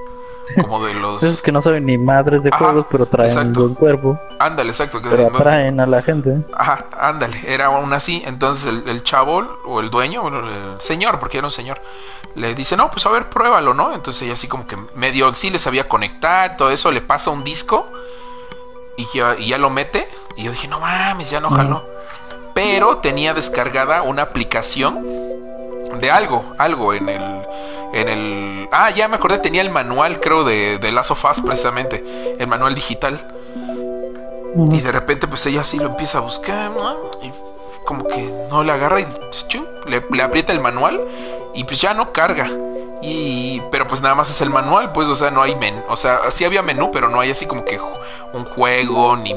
[0.62, 1.24] como de los...
[1.24, 3.48] Esos que no saben ni madres de Ajá, juegos, pero traen exacto.
[3.60, 4.20] un buen cuerpo.
[4.40, 5.02] Ándale, exacto.
[5.02, 6.38] Que Pero atraen a la gente.
[6.54, 8.24] Ajá, ándale, era aún así.
[8.26, 11.82] Entonces el, el chavo o el dueño, bueno, el señor, porque era un señor,
[12.36, 13.94] le dice, no, pues a ver, pruébalo, ¿no?
[13.94, 17.44] Entonces ella así como que medio sí le sabía conectar, todo eso, le pasa un
[17.44, 17.88] disco
[18.98, 20.08] y ya, y ya lo mete.
[20.36, 21.86] Y yo dije, no mames, ya no jaló.
[22.54, 25.04] Pero tenía descargada una aplicación
[26.00, 27.48] de algo, algo en el...
[27.94, 28.53] En el...
[28.72, 32.36] Ah, ya me acordé, tenía el manual, creo, de, de Last of Us, precisamente.
[32.40, 33.20] El manual digital.
[34.72, 37.12] Y de repente, pues ella sí lo empieza a buscar, ¿no?
[37.22, 37.32] Y
[37.86, 39.08] como que no le agarra y
[39.48, 41.00] chum, le, le aprieta el manual
[41.54, 42.50] y pues ya no carga.
[43.02, 45.98] Y, pero pues nada más es el manual, pues, o sea, no hay menú, o
[45.98, 47.78] sea, sí había menú, pero no hay así como que
[48.32, 49.36] un juego, ni,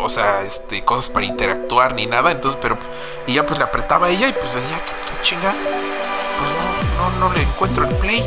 [0.00, 2.78] o sea, este, cosas para interactuar, ni nada, entonces, pero,
[3.26, 7.28] y ya pues le apretaba a ella y pues decía, que chinga, pues no, no,
[7.28, 8.22] no le encuentro el play,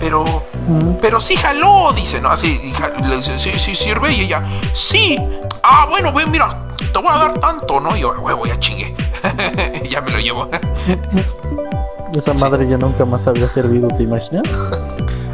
[0.00, 0.98] pero, Ujú.
[1.00, 2.30] pero sí jaló, dice, ¿no?
[2.30, 2.72] Así,
[3.08, 4.42] le dice, sí, sí sirve, y ella,
[4.72, 5.18] sí,
[5.62, 7.96] ah, bueno, ven, mira, te voy a dar tanto, ¿no?
[7.96, 8.96] Y yo, huevo, ya chingue,
[9.88, 10.48] ya me lo llevo.
[12.14, 14.42] Esa madre ya nunca más había servido, ¿te imaginas?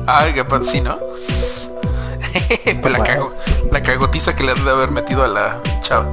[0.06, 0.98] Ay, capaz, sí, ¿no?
[0.98, 3.32] pues la, cago,
[3.72, 6.08] la cagotiza que le han de haber metido a la chava.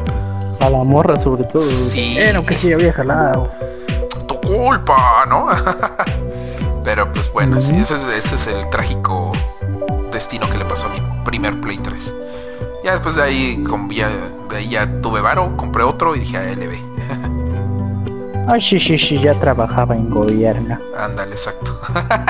[0.59, 1.61] A la morra, sobre todo.
[1.61, 2.15] Sí.
[2.15, 3.51] Bueno, que sí había jalado.
[4.27, 5.47] Tu culpa, ¿no?
[6.83, 9.31] Pero pues bueno, sí, ese es, ese es el trágico
[10.11, 12.15] destino que le pasó a mi primer Play 3.
[12.83, 14.09] Ya después de ahí, como ya,
[14.49, 16.73] de ahí ya tuve varo, compré otro y dije, a LB.
[18.49, 20.77] Ay, sí, sí, sí, ya trabajaba en gobierno.
[20.97, 21.79] Ándale, exacto.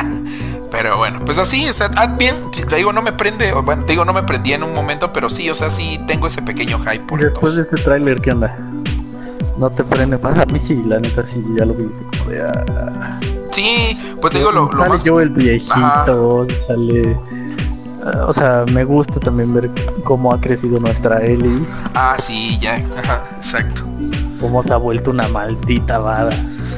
[0.71, 3.93] pero bueno, pues así, o sea, ah, bien, te digo, no me prende, bueno, te
[3.93, 6.79] digo, no me prendí en un momento, pero sí, o sea, sí tengo ese pequeño
[6.79, 8.55] hype por Después de este tráiler, ¿qué onda?
[9.57, 10.37] ¿No te prende más?
[10.37, 11.85] A mí sí, la neta sí, ya lo vi.
[11.85, 13.19] así como de, ah.
[13.53, 15.03] Sí, pues te digo, lo, lo sale más...
[15.03, 17.17] yo el viejito, sale...
[18.05, 19.69] ah, o sea, me gusta también ver
[20.03, 23.83] cómo ha crecido nuestra Ellie, Ah, sí, ya, ajá, exacto.
[24.39, 26.35] cómo se ha vuelto una maldita bada.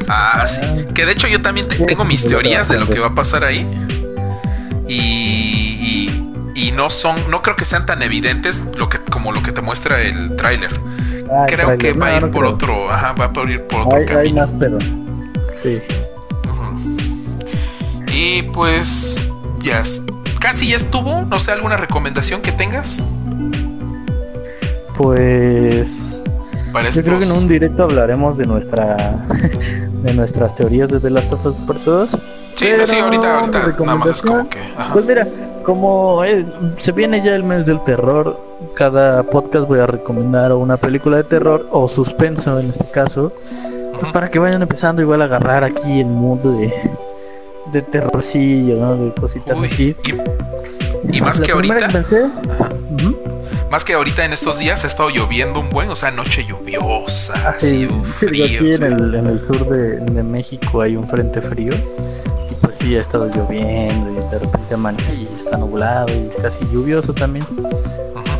[0.07, 0.61] Ah, sí.
[0.93, 3.43] Que de hecho yo también te- tengo mis teorías de lo que va a pasar
[3.43, 3.65] ahí.
[4.87, 4.93] Y,
[6.53, 9.51] y, y no son, no creo que sean tan evidentes lo que, como lo que
[9.51, 10.69] te muestra el tráiler.
[11.31, 12.53] Ah, el Creo que va a ir no por creo.
[12.53, 14.41] otro, ajá, va a ir por otro Hay, hay camino.
[14.41, 14.77] más, pero...
[15.63, 15.81] Sí.
[18.15, 19.21] Y pues
[19.61, 19.83] ya
[20.39, 21.23] casi ya estuvo.
[21.23, 23.09] No sé, alguna recomendación que tengas
[24.95, 26.17] Pues...
[26.71, 29.17] para Yo creo que en un directo hablaremos de nuestra
[30.03, 32.09] de nuestras teorías de The Last of Us Part 2.
[32.11, 32.17] Sí,
[32.69, 34.59] pero sí, ahorita, ahorita nada más es como recomendación, que.
[34.77, 34.93] ajá.
[34.93, 35.27] Pues mira,
[35.65, 36.45] como eh,
[36.77, 38.39] se viene ya el mes del terror,
[38.75, 43.33] cada podcast voy a recomendar una película de terror o suspenso en este caso,
[43.99, 46.71] pues para que vayan empezando igual a agarrar aquí el mundo de,
[47.71, 48.95] de terrorcillo, ¿no?
[48.95, 49.95] De cositas Uy, así.
[51.11, 53.15] y, y más La que ahorita, pensé, ajá, ujú,
[53.71, 57.49] más que ahorita en estos días ha estado lloviendo un buen, o sea, noche lluviosa,
[57.49, 58.45] así, Sí, frío.
[58.45, 62.75] aquí en el, en el sur de, de México hay un frente frío y pues
[62.79, 67.45] sí ha estado lloviendo y de repente amanece y está nublado y casi lluvioso también.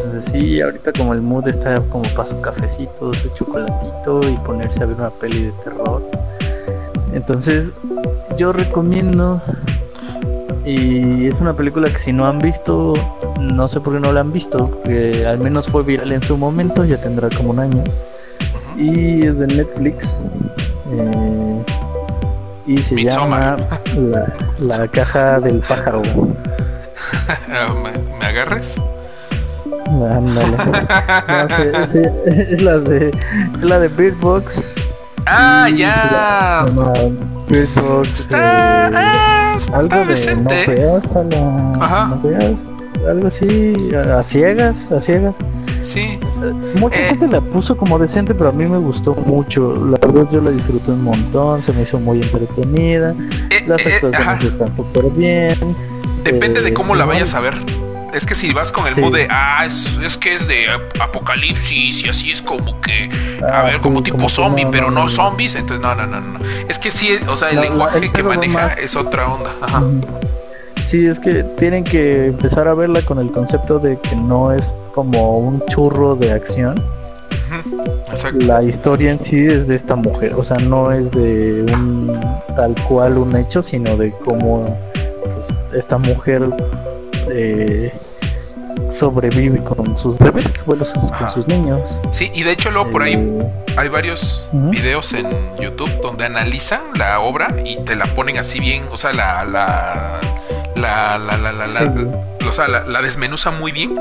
[0.05, 4.81] Entonces sí, ahorita como el mood está como para su cafecito, su chocolatito y ponerse
[4.83, 6.01] a ver una peli de terror.
[7.13, 7.71] Entonces
[8.37, 9.41] yo recomiendo
[10.65, 12.93] y es una película que si no han visto,
[13.39, 16.37] no sé por qué no la han visto, porque al menos fue viral en su
[16.37, 17.83] momento, ya tendrá como un año
[18.77, 20.17] y es de Netflix
[20.91, 21.63] eh,
[22.67, 23.57] y se Midsommar.
[23.59, 24.33] llama la,
[24.77, 26.01] la caja del pájaro.
[27.83, 28.81] ¿Me, me agarres?
[29.85, 30.57] Ándale.
[31.27, 34.63] No, es la de es la de Bird Box.
[35.27, 36.65] Ah, ya.
[37.49, 42.07] Está, eh, ah, está algo de no veas a la, Ajá.
[42.07, 42.59] no veas,
[43.07, 45.35] algo así a, a ciegas, a ciegas.
[45.83, 46.17] Sí,
[46.75, 47.05] Mucha Eh.
[47.09, 49.75] gente la puso como decente, pero a mí me gustó mucho.
[49.85, 53.13] La verdad yo la disfruté un montón, se me hizo muy entretenida.
[53.51, 54.39] Eh, Las eh, actuaciones ajá.
[54.43, 55.75] están súper bien.
[56.23, 57.53] Depende de Eh, cómo la vayas a ver.
[58.15, 59.01] Es que si vas con el Sí.
[59.01, 63.09] mood de, ah, es, es que es de ap- apocalipsis y así es como que,
[63.43, 65.55] a Ah, ver, sí, como tipo como zombie, no, pero no, zombies.
[65.55, 66.39] Entonces, no, no, no, no.
[66.69, 69.51] Es que sí, o sea, el lenguaje el que maneja más- es otra onda.
[69.61, 69.83] Ajá.
[70.85, 74.73] Sí, es que tienen que empezar a verla con el concepto de que no es
[74.93, 76.81] como un churro de acción.
[78.09, 78.39] Exacto.
[78.39, 82.17] La historia en sí es de esta mujer, o sea, no es de un
[82.55, 84.77] tal cual un hecho, sino de cómo
[85.23, 86.43] pues, esta mujer
[87.29, 87.91] eh,
[88.99, 91.81] sobrevive con sus bebés, bueno, sus- con sus niños.
[92.11, 95.27] Sí, y de hecho luego por ahí Eh, hay varios videos en
[95.61, 100.19] YouTube donde analizan la obra y te la ponen así bien, o sea, la la
[100.75, 103.99] la la la la, la, sea, la, la desmenuza muy bien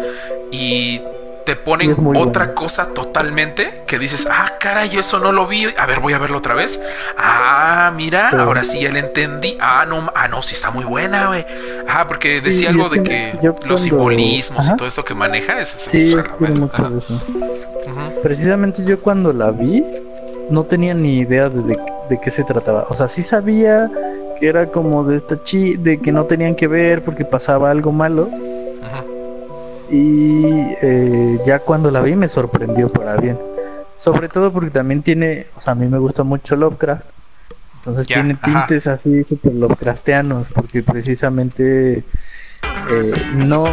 [0.53, 1.01] y
[1.45, 5.67] te ponen otra cosa totalmente que dices, ah, caray, yo eso no lo vi.
[5.79, 6.81] A ver, voy a verlo otra vez.
[7.19, 8.37] Ah, mira, Sí.
[8.37, 9.57] ahora sí ya le entendí.
[9.61, 11.45] Ah, no, ah, no, sí está muy buena, güey.
[11.89, 14.77] Ah, porque decía algo de que los cuando- simbolismos y Ajá.
[14.77, 16.17] todo esto que maneja es es- Sí,
[16.57, 16.91] mucho Ajá.
[16.91, 17.21] de eso.
[18.23, 19.85] Precisamente yo cuando la vi
[20.51, 21.79] no tenía ni idea de, de,
[22.09, 22.87] de qué se trataba.
[22.89, 23.91] O sea, sí sabía
[24.41, 27.93] que era como de esta chi, de que no tenían que ver porque pasaba algo
[27.93, 28.23] malo.
[28.23, 29.14] Ujú.
[29.91, 33.39] Y eh, ya cuando la vi me sorprendió para bien.
[33.97, 37.05] Sobre todo porque también tiene, o sea, a mí me gusta mucho Lovecraft.
[37.77, 38.67] Entonces Ya, tiene ajá.
[38.67, 42.03] tintes así super Lovecraftianos, porque precisamente
[42.91, 43.65] eh, no,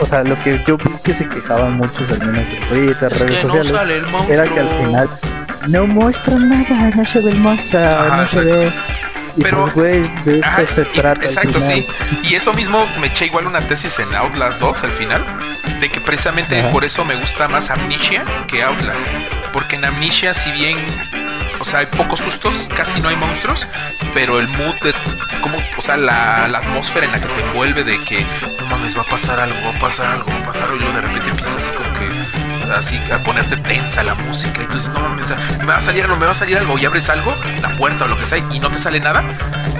[0.00, 3.20] o sea, lo que yo vi que se quejaban muchos, al menos en Twitter, Es
[3.20, 5.08] redes no sociales, era que al final
[5.68, 8.72] no muestran nada, no se ve el monstruo, Ajá, no se ve.
[9.36, 11.22] Y Pero- pues, de Ajá, se trata.
[11.24, 11.86] exacto, sí.
[12.24, 15.24] Y eso mismo me eché igual una tesis en Outlast 2 al final,
[15.80, 16.70] de que precisamente Ajá.
[16.70, 19.06] por eso me gusta más Amnesia que Outlast,
[19.52, 20.76] porque en Amnesia si bien,
[21.58, 23.68] o sea, hay pocos sustos, casi no hay monstruos,
[24.14, 24.94] pero el mood de
[25.42, 28.24] como, o sea, la, la atmósfera en la que te envuelve de que
[28.60, 30.78] no mames, va a pasar algo, va a pasar algo, va a pasar algo, y
[30.80, 32.08] luego de repente empieza así como que
[32.70, 35.26] así a ponerte tensa la música y tú dices, no mames,
[35.58, 38.04] me va a salir algo, me va a salir algo y abres algo, la puerta
[38.04, 39.24] o lo que sea y no te sale nada,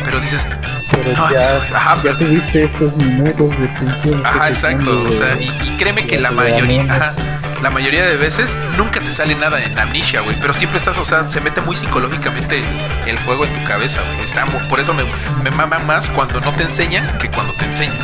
[0.05, 0.47] pero dices,
[0.91, 4.27] Pero No, ya, eso, ajá, ya tuviste estos minutos de tensión.
[4.27, 5.05] Ajá, exacto.
[5.09, 7.15] O sea, y, y créeme que la mayoría, ajá,
[7.63, 10.37] la mayoría de veces nunca te sale nada en Amnesia, güey.
[10.41, 14.01] Pero siempre estás, o sea, se mete muy psicológicamente el, el juego en tu cabeza,
[14.13, 14.25] güey.
[14.25, 15.05] Está, por eso me,
[15.43, 17.97] me mama más cuando no te enseñan que cuando te enseñan.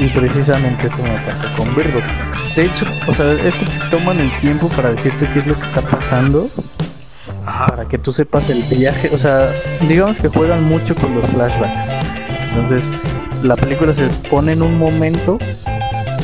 [0.00, 2.00] Y precisamente esto me pasa con Virgo.
[2.56, 5.54] De hecho, o sea, es que se toman el tiempo para decirte qué es lo
[5.54, 6.48] que está pasando,
[7.46, 7.66] Ajá.
[7.68, 9.10] para que tú sepas el viaje.
[9.12, 9.54] O sea,
[9.88, 11.80] digamos que juegan mucho con los flashbacks.
[12.52, 12.84] Entonces,
[13.42, 15.38] la película se pone en un momento,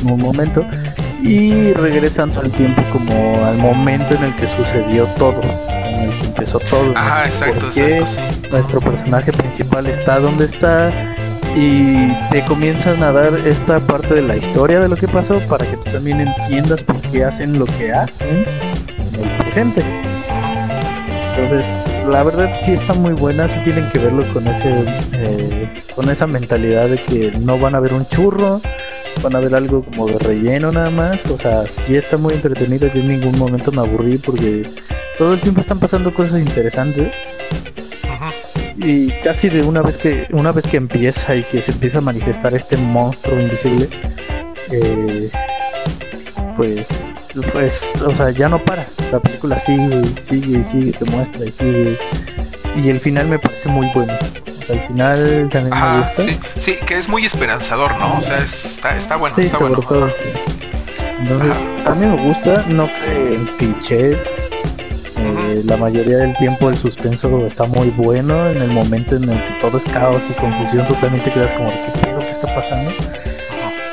[0.02, 0.66] en un momento,
[1.22, 6.26] y regresan al tiempo como al momento en el que sucedió todo, en el que
[6.26, 6.92] empezó todo.
[6.96, 8.48] Ajá, exacto, exacto, sí.
[8.50, 11.05] nuestro personaje principal está donde está
[11.56, 15.64] y te comienzan a dar esta parte de la historia de lo que pasó para
[15.64, 18.44] que tú también entiendas por qué hacen lo que hacen
[19.14, 19.82] en el presente.
[21.34, 21.64] Entonces,
[22.06, 24.84] la verdad sí está muy buena, sí tienen que verlo con ese
[25.14, 28.60] eh, con esa mentalidad de que no van a ver un churro,
[29.22, 32.86] van a ver algo como de relleno nada más, o sea, sí está muy entretenido,
[32.88, 34.68] yo en ningún momento me aburrí porque
[35.16, 37.14] todo el tiempo están pasando cosas interesantes.
[38.78, 42.00] Y casi de una vez que una vez que empieza y que se empieza a
[42.02, 43.88] manifestar este monstruo invisible
[44.70, 45.30] eh,
[46.56, 46.86] pues
[47.52, 51.98] pues o sea ya no para la película sigue sigue sigue te muestra y sigue
[52.76, 56.22] y el final me parece muy bueno o sea, el final también me Ajá, gusta
[56.24, 58.16] sí, sí, que es muy esperanzador, ¿no?
[58.16, 59.78] O sea, es- está, está bueno, Sí, está bueno.
[59.78, 60.10] todo.
[61.20, 61.54] Entonces,
[61.86, 64.16] a mí me gusta, no cae en clichés.
[65.56, 68.50] Eh, la mayoría del tiempo el suspenso está muy bueno.
[68.50, 71.52] En el momento en el que todo es caos y confusión, tú también te quedas
[71.54, 72.90] como, ¿qué pedo que está pasando?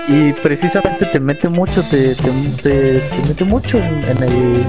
[0.08, 2.30] Y precisamente te mete mucho, te, te,
[2.62, 4.64] te- te mete mucho en el,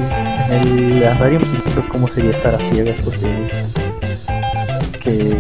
[0.50, 3.48] en el cómo sería estar a ciegas, porque
[5.02, 5.36] que,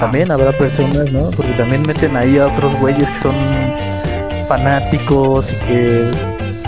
[0.00, 1.30] también habrá personas, ¿no?
[1.30, 3.34] Porque también meten ahí a otros güeyes que son
[4.48, 6.10] fanáticos y que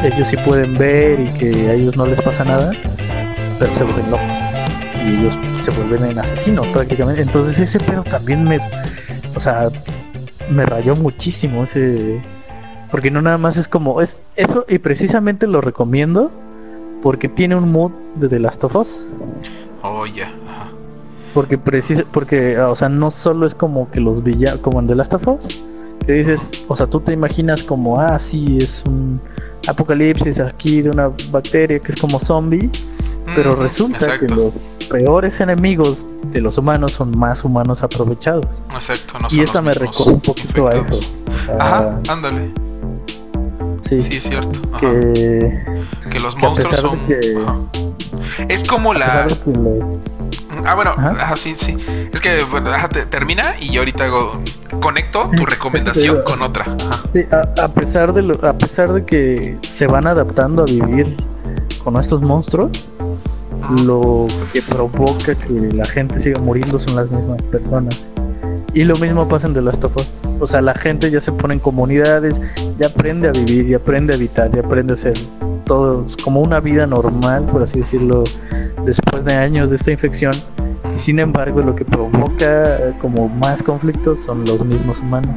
[0.04, 2.72] ellos sí pueden ver y que a ellos no les pasa nada,
[3.58, 4.38] pero se vuelven locos
[5.04, 7.22] y ellos se vuelven en asesinos prácticamente.
[7.22, 8.58] Entonces ese pedo también me,
[9.34, 9.70] o sea,
[10.50, 12.20] me rayó muchísimo ese,
[12.90, 16.30] porque no nada más es como es eso y precisamente lo recomiendo
[17.02, 19.02] porque tiene un mood de The Last of Us.
[19.82, 20.26] Oh, ya.
[20.48, 20.70] Ajá.
[21.34, 24.94] Porque precisa, porque, o sea, no solo es como que los villanos, como en The
[24.94, 25.46] Last of Us,
[26.04, 29.20] que dices, o sea, tú te imaginas como, ah, sí, es un
[29.68, 32.70] apocalipsis aquí de una bacteria que es como zombie,
[33.42, 34.52] pero resulta que los
[34.88, 35.98] peores enemigos
[36.32, 38.46] de los humanos son más humanos aprovechados.
[38.74, 41.04] Exacto, no y son esa los me recuerda un poquito a eso.
[41.46, 42.50] Sea, Ajá, ándale.
[43.88, 44.60] sí, Sí, es cierto.
[44.72, 44.80] Ajá.
[44.80, 45.64] que,
[46.10, 46.98] Que los que monstruos son.
[47.06, 47.34] que-.
[48.48, 49.26] Es como la.
[50.66, 51.36] Ah, bueno, Ajá.
[51.36, 51.76] sí, sí.
[52.12, 54.42] Es que bueno, ajá, te- termina y yo ahorita hago.
[54.82, 56.64] Conecto tu recomendación con otra.
[56.64, 57.02] Ajá.
[57.14, 61.16] Sí, a, a pesar de lo, a pesar de que se van adaptando a vivir
[61.82, 62.70] con estos monstruos,
[63.84, 67.98] lo que provoca que la gente siga muriendo son las mismas personas.
[68.74, 70.06] Y lo mismo pasa en The Last of Us.
[70.40, 72.40] O sea, la gente ya se pone en comunidades,
[72.78, 75.14] ya aprende a vivir, ya aprende a habitar, ya aprende a hacer
[75.64, 78.24] todo como una vida normal, por así decirlo,
[78.84, 80.32] después de años de esta infección.
[80.94, 85.30] Y sin embargo, lo que provoca como más conflictos son los mismos humanos.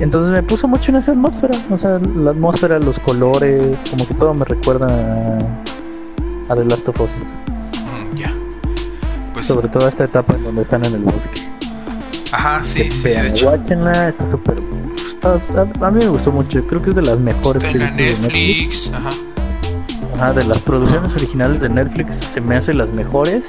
[0.00, 1.58] entonces me puso mucho en esa atmósfera.
[1.70, 6.88] O sea, la atmósfera, los colores, como que todo me recuerda a, a The Last
[6.88, 7.12] of Us.
[9.46, 11.42] Sobre todo esta etapa en donde están en el bosque.
[12.32, 13.54] ajá, sí, sí, de hecho.
[13.54, 14.56] está súper.
[15.82, 17.96] a, a mí me gustó mucho, creo que es de las mejores Está en películas
[17.96, 19.10] de Netflix, ajá.
[20.16, 23.44] Ajá, de las producciones originales de Netflix se me hace las mejores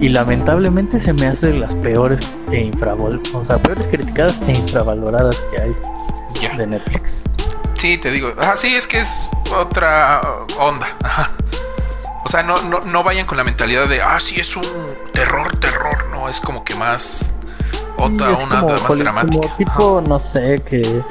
[0.00, 2.20] y lamentablemente se me hace las peores
[2.50, 5.72] e infravol o sea, peores criticadas e infravaloradas que hay
[6.40, 6.56] Ya.
[6.56, 7.24] de Netflix.
[7.74, 8.32] Sí, te digo.
[8.38, 9.28] Ajá, sí, es que es
[9.58, 10.20] otra
[10.58, 10.86] onda.
[11.02, 11.30] Ajá.
[12.24, 14.64] O sea, no, no, no vayan con la mentalidad de, ah, sí, es un
[15.12, 16.06] terror, terror.
[16.10, 17.32] No, es como que más.
[17.96, 19.40] Otra, Sí, una como, más dramática.
[19.48, 21.02] como tipo, no sé, que,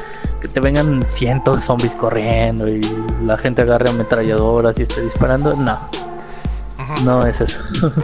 [0.42, 2.82] que te vengan cientos de zombies corriendo y
[3.24, 5.56] la gente agarre ametralladoras y esté disparando.
[5.56, 5.80] No,
[7.04, 7.58] no es eso.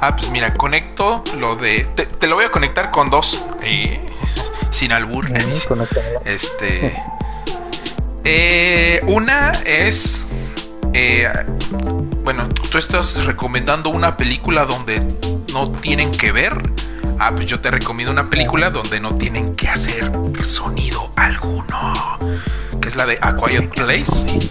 [0.00, 1.80] Ah, pues mira, conecto lo de.
[1.96, 3.42] Te, te lo voy a conectar con dos.
[3.64, 4.00] eh,
[4.70, 5.28] sin albur.
[5.36, 5.84] Esto, ¿no?
[6.24, 7.02] Este.
[8.22, 10.24] eh, una es.
[12.28, 15.00] Bueno, tú estás recomendando una película donde
[15.50, 16.52] no tienen que ver.
[17.18, 20.12] Ah, pues yo te recomiendo una película donde no tienen que hacer
[20.42, 22.18] sonido alguno.
[22.82, 24.50] Que es la de A Quiet Place.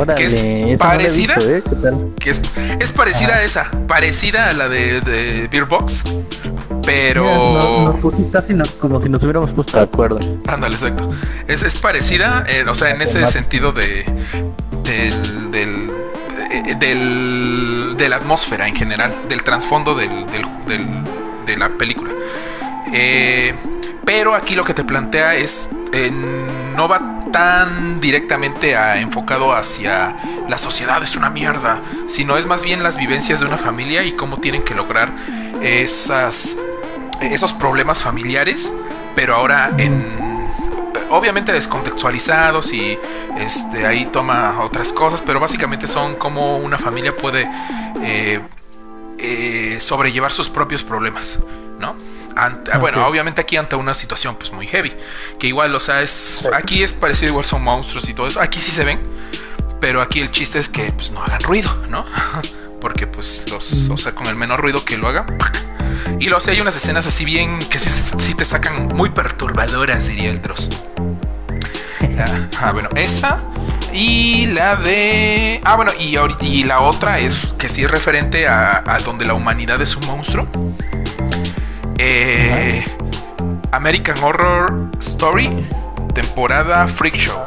[0.00, 1.34] Órale, que es no parecida.
[1.34, 1.62] visto, ¿eh?
[1.68, 2.14] ¿Qué tal?
[2.18, 2.40] Que es,
[2.80, 3.36] es parecida Ajá.
[3.36, 3.70] a esa.
[3.86, 6.04] Parecida a la de, de Beer Box.
[6.86, 7.24] Pero.
[7.24, 10.20] Mira, no- nos pusiste así, no- como si nos hubiéramos puesto de acuerdo.
[10.46, 11.10] Ándale, exacto.
[11.48, 14.06] Es, es parecida, eh, o sea, en ese sentido de
[14.84, 15.90] del del,
[16.74, 21.04] del- de la atmósfera en general, del trasfondo del, del- del-
[21.46, 22.10] de la película.
[22.92, 23.54] Eh,
[24.04, 26.10] pero aquí lo que te plantea es eh,
[26.76, 30.16] no va tan directamente a- enfocado hacia
[30.48, 34.12] la sociedad es una mierda, sino es más bien las vivencias de una familia y
[34.12, 35.12] cómo tienen que lograr
[35.62, 36.56] esas
[37.20, 38.72] esos problemas familiares,
[39.14, 40.04] pero ahora en
[41.10, 42.98] obviamente descontextualizados y
[43.38, 47.48] este ahí toma otras cosas, pero básicamente son como una familia puede
[48.02, 48.40] eh,
[49.18, 51.38] eh, sobrellevar sus propios problemas,
[51.78, 51.94] ¿no?
[52.36, 52.80] Ante- Ok.
[52.80, 54.92] Bueno, obviamente aquí ante una situación pues muy heavy,
[55.38, 58.60] que igual, o sea, es aquí es parecido igual son monstruos y todo eso, aquí
[58.60, 59.00] sí se ven,
[59.80, 62.04] pero aquí el chiste es que pues no hagan ruido, ¿no?
[62.80, 65.26] Porque pues los, o sea, con el menor ruido que lo hagan.
[66.18, 70.06] Y lo sé, hay unas escenas así bien que sí, sí te sacan muy perturbadoras,
[70.08, 70.70] diría el Dross.
[72.18, 73.42] Ah, ah, bueno, esa.
[73.92, 75.60] Y la de.
[75.64, 79.34] Ah, bueno, y, y la otra es que sí es referente a, a donde la
[79.34, 80.46] humanidad es un monstruo.
[81.98, 82.82] Eh,
[83.72, 85.50] American Horror Story,
[86.14, 87.38] temporada Freak Show.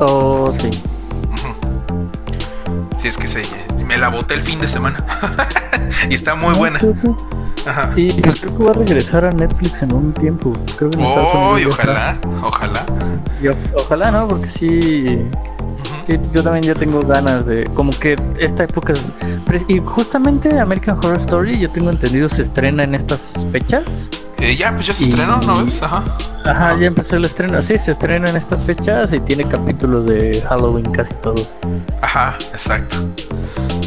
[0.00, 0.70] Oh, sí.
[2.98, 3.65] Si es que se.
[3.86, 5.02] Me la boté el fin de semana.
[6.10, 6.78] y está muy buena.
[6.80, 6.88] Sí.
[7.66, 7.92] Ajá.
[7.96, 10.56] Y pues creo que va a regresar a Netflix en un tiempo.
[10.76, 12.84] Creo que Oh, y ojalá, ojalá.
[13.42, 14.28] Y ojalá, ¿no?
[14.28, 15.18] Porque sí,
[16.32, 17.64] yo también ya tengo ganas de...
[17.74, 19.00] Como que esta época es...
[19.68, 23.84] Y justamente American Horror Story, yo tengo entendido, se estrena en estas fechas.
[24.38, 25.82] Eh, ya, pues ya se Y- estrenó, ¿no ves?
[25.82, 26.04] Ajá.
[26.44, 27.60] Ajá, ya empezó el estreno.
[27.62, 31.48] Sí, se estrena en estas fechas y tiene capítulos de Halloween casi todos.
[32.02, 32.96] Ajá, exacto.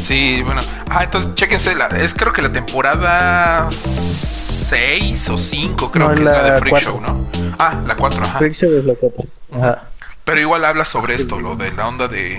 [0.00, 0.62] Sí, bueno.
[0.88, 1.74] Ah, entonces chéquense.
[1.76, 6.58] La, es creo que la temporada 6 o 5, creo No, que es la de
[6.58, 6.92] Freak cuatro.
[6.92, 7.30] Show, ¿no?
[7.58, 8.38] Ah, la 4, ajá.
[8.38, 9.24] Freak Show es la cuatro.
[9.52, 9.82] Ajá.
[10.24, 12.38] Pero igual habla sobre esto, lo de la onda de,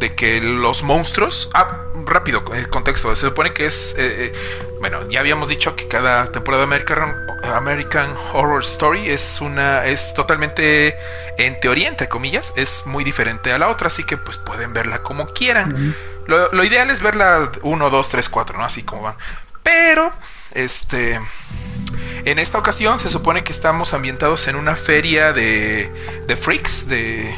[0.00, 1.50] de que los monstruos.
[1.54, 1.68] Ah,
[2.06, 3.14] rápido, el contexto.
[3.14, 3.94] Se supone que es.
[3.98, 4.32] eh, eh,
[4.80, 7.14] bueno, ya habíamos dicho que cada temporada de American,
[7.54, 9.84] American Horror Story es una.
[9.86, 10.96] es totalmente.
[11.38, 13.88] En teoría, entre comillas, es muy diferente a la otra.
[13.88, 15.72] Así que pues pueden verla como quieran.
[15.74, 15.94] Ujú.
[16.26, 18.64] Lo, lo ideal es verla 1, 2, 3, 4, ¿no?
[18.64, 19.14] Así como van.
[19.62, 20.12] Pero,
[20.52, 21.20] este.
[22.24, 25.92] En esta ocasión se supone que estamos ambientados en una feria de,
[26.26, 27.32] de freaks, de.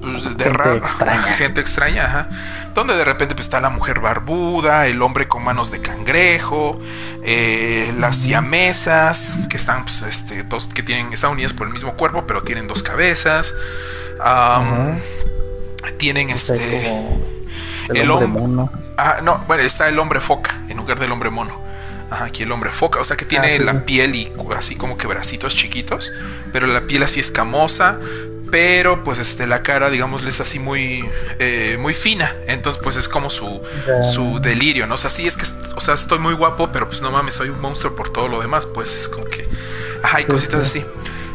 [0.00, 1.22] pues, de Gente raro- extraña.
[1.36, 2.28] gente extraña, ajá.
[2.74, 6.78] Donde de repente pues, está la mujer barbuda, el hombre con manos de cangrejo,
[7.24, 11.96] eh, las siamesas, que están, pues, este, dos que tienen, están unidas por el mismo
[11.96, 13.54] cuerpo, pero tienen dos cabezas.
[15.98, 16.82] Tienen O sea, este.
[16.82, 17.35] como
[17.88, 18.70] el, el hombre hom- mono.
[18.96, 21.60] Ah, no, bueno, está el hombre foca en lugar del hombre mono.
[22.10, 24.76] Ajá, aquí el hombre foca, o sea que tiene Ah, sí, la piel y así
[24.76, 26.12] como que bracitos chiquitos,
[26.52, 27.98] pero la piel así escamosa,
[28.50, 31.04] pero pues este la cara, digamos, es así muy
[31.40, 33.60] eh, muy fina, entonces pues es como su
[34.14, 34.94] su delirio, ¿no?
[34.94, 37.48] O sea, sí es que, o sea, estoy muy guapo, pero pues no mames, soy
[37.48, 39.48] un monstruo por todo lo demás, pues es como que,
[40.04, 40.78] ajá, y Sí, cositas sí.
[40.78, 40.88] así.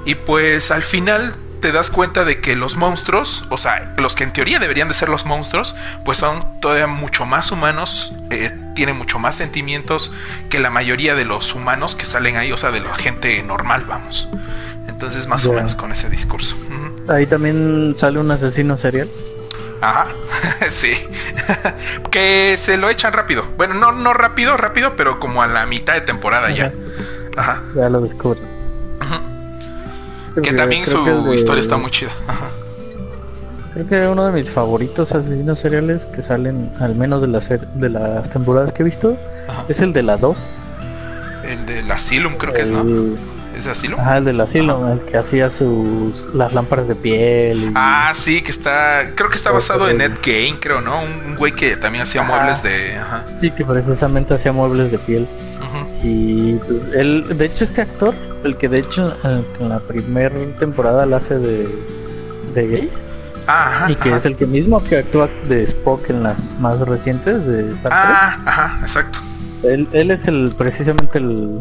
[0.05, 4.23] Y pues al final te das cuenta de que los monstruos, o sea, los que
[4.23, 8.93] en teoría deberían de ser los monstruos, pues son todavía mucho más humanos, eh, tiene
[8.93, 10.11] mucho más sentimientos
[10.49, 13.85] que la mayoría de los humanos que salen ahí, o sea, de la gente normal,
[13.87, 14.27] vamos.
[14.87, 16.55] Entonces, más o menos con ese discurso.
[17.07, 19.07] Ahí también sale un asesino serial.
[19.81, 20.07] Ajá,
[20.69, 20.93] sí.
[22.11, 23.43] que se lo echan rápido.
[23.57, 26.73] Bueno, no, no rápido, rápido, pero como a la mitad de temporada ya.
[27.37, 27.63] Ajá.
[27.75, 28.50] Ya lo descubrí.
[30.41, 32.11] Que también Creo su que el de- historia está muy chida.
[32.27, 32.49] Ajá.
[33.73, 37.89] Creo que uno de mis favoritos asesinos seriales que salen, al menos de las, de
[37.89, 39.17] las temporadas que he visto,
[39.47, 39.65] Ajá.
[39.69, 40.37] es el de la 2.
[41.45, 42.81] El del Asylum, creo que es, ¿no?
[42.81, 43.17] El-
[43.57, 43.99] ¿Es Asylum?
[43.99, 47.57] Ajá, el del asilo, el que hacía sus las lámparas de piel.
[47.65, 49.01] y- Ah, sí, que está.
[49.13, 50.97] Creo que está basado en Ed Gein, creo, ¿no?
[51.01, 52.31] Un, un güey que también hacía Ajá.
[52.33, 52.95] muebles de.
[52.95, 53.25] Ajá.
[53.41, 55.27] Sí, que precisamente hacía muebles de piel.
[56.03, 58.13] Y pues, él, de hecho, este actor,
[58.43, 61.67] el que de hecho en, en la primera temporada la hace de,
[62.55, 62.91] de gay,
[63.47, 63.91] Ah, ajá.
[63.91, 64.17] y que ajá.
[64.17, 67.93] es el que mismo que actúa de Spock en las más recientes de Star Trek.
[67.93, 69.19] Ah, ajá, exacto.
[69.63, 71.59] Él, él es el precisamente el,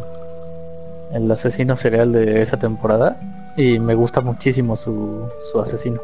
[1.13, 3.17] el asesino serial de esa temporada
[3.57, 6.01] y me gusta muchísimo su, su asesino.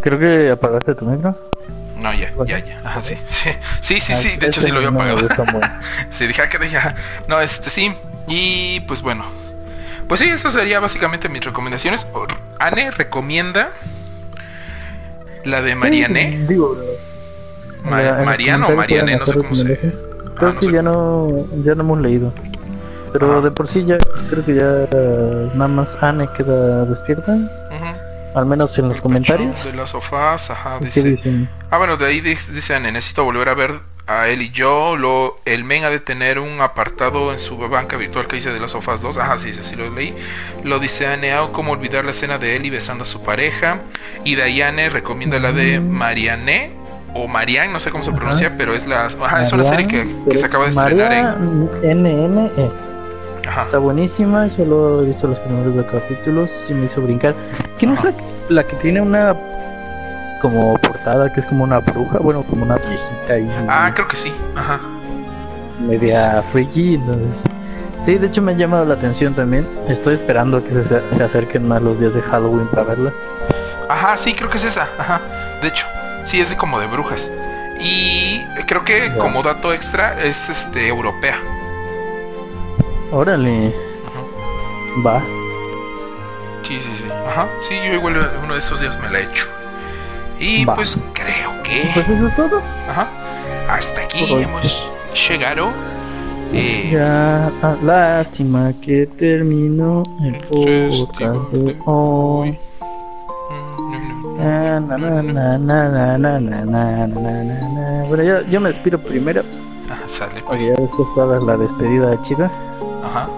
[0.00, 1.34] Creo que apagaste tu micro.
[2.02, 2.80] No, ya, ya, ya.
[2.84, 3.50] Ajá, sí, sí.
[3.80, 4.36] Sí, sí, Ah, sí.
[4.36, 5.20] De hecho, sí lo había apagado.
[6.10, 6.94] Sí, dije, ah, que ya.
[7.28, 7.92] No, este sí.
[8.28, 9.24] Y pues bueno.
[10.08, 12.06] Pues sí, eso sería básicamente mis recomendaciones.
[12.58, 13.70] Anne recomienda
[15.44, 16.32] la de Marianne.
[16.32, 16.76] Sí, digo,
[17.82, 19.72] Mariano o Marianne, no sé cómo se.
[19.72, 22.32] Ah, Creo no que sé ya no, ya no hemos leído.
[23.12, 23.98] Pero de por sí ya
[24.30, 24.88] creo que ya
[25.54, 27.36] nada más Anne queda despierta.
[28.34, 29.64] Al menos en los comentarios.
[29.64, 31.02] De las sofás, ajá, ¿Qué dice.
[31.02, 31.48] dicen?
[31.70, 33.72] Ah, bueno, de ahí dicen, necesito volver a ver
[34.06, 34.96] a él y yo.
[34.96, 38.60] Lo, el men ha de tener un apartado en su banca virtual que dice de
[38.60, 39.18] las sofás 2.
[39.18, 40.14] Ajá, sí, sí, sí lo leí.
[40.64, 43.80] Lo dice Aneao, cómo olvidar la escena de Eli besando a su pareja.
[44.24, 46.72] Y Dayane recomienda la de Marianne
[47.14, 48.18] o Marianne, no sé cómo se Ajá.
[48.18, 50.06] pronuncia, pero es la ajá, es una serie que,
[50.36, 52.02] se acaba de estrenar en.
[52.02, 52.91] NNE.
[53.48, 53.62] Ajá.
[53.62, 57.34] Está buenísima, solo he visto los primeros dos capítulos y me hizo brincar.
[57.78, 58.08] ¿Quién es Ajá.
[58.48, 59.36] la, la que tiene una
[60.40, 62.18] como portada que es como una bruja?
[62.18, 64.32] Bueno, como una viejita y Ah, creo que sí.
[64.56, 64.80] Ajá.
[65.80, 66.94] media freaky.
[66.94, 67.40] Entonces,
[68.04, 69.68] sí, de hecho me ha llamado la atención también.
[69.88, 73.12] Estoy esperando a que se, se acerquen más los días de Halloween para verla.
[73.88, 74.88] Ajá, sí, creo que es esa.
[74.98, 75.20] Ajá.
[75.62, 75.84] De hecho,
[76.22, 77.32] sí, es de como de brujas.
[77.80, 81.34] Y creo que como dato extra es este europea.
[83.12, 83.74] Órale.
[85.06, 85.22] Va.
[86.62, 87.04] Sí, sí, sí.
[87.28, 87.46] Ajá.
[87.60, 89.46] Sí, yo igual uno de estos días me la he hecho.
[90.40, 91.90] Y pues creo que.
[91.92, 92.62] Pues eso es todo.
[92.88, 93.08] Ajá.
[93.68, 94.90] Hasta aquí hemos
[95.28, 95.70] llegado.
[96.54, 96.90] Eh...
[96.92, 97.52] Ya,
[97.82, 102.58] lástima que terminó el podcast de hoy.
[108.08, 109.42] Bueno, yo, yo me despido primero.
[109.90, 110.62] Ah, sale pues.
[111.46, 112.18] La despedida.
[113.02, 113.28] Ajá.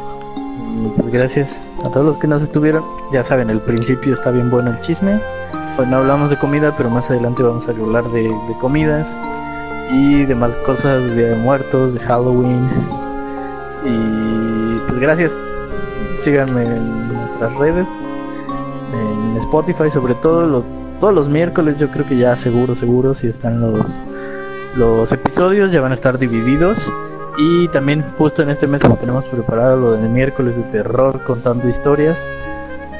[0.98, 1.50] Pues gracias
[1.84, 2.82] a todos los que nos estuvieron.
[3.12, 5.20] Ya saben, el principio está bien bueno el chisme.
[5.78, 9.08] Hoy no hablamos de comida, pero más adelante vamos a hablar de, comidas
[9.90, 12.68] y demás cosas, de muertos, de Halloween.
[13.84, 15.30] Y pues gracias.
[16.16, 17.88] Síganme en nuestras redes,
[18.92, 20.64] en Spotify sobre todo, lo-
[21.00, 23.90] todos los miércoles yo creo que ya seguro, seguro, si están los,
[24.76, 26.78] los episodios, ya van a estar divididos.
[27.36, 31.68] Y también justo en este mes como tenemos preparado lo del miércoles de terror contando
[31.68, 32.16] historias,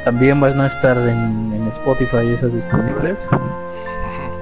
[0.05, 3.19] también van a estar en, en Spotify esas disponibles.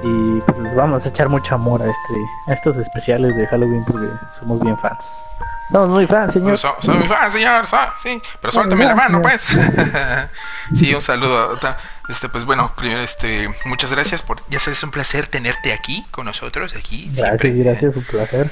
[0.04, 2.14] Y pues vamos a echar mucho amor a este
[2.48, 5.04] a estos especiales de Halloween porque somos bien fans.
[5.70, 6.58] Somos muy fans, señor.
[6.58, 7.66] Soy, soy muy fan, señor.
[7.66, 9.42] so- sí, pero suéltame la mano, pues.
[10.74, 11.58] sí, un saludo.
[12.08, 14.38] Este, pues bueno, primero, este, muchas gracias por.
[14.48, 17.04] Ya sabes, es un placer tenerte aquí con nosotros, aquí.
[17.06, 17.50] Gracias, siempre.
[17.62, 18.50] gracias, un placer.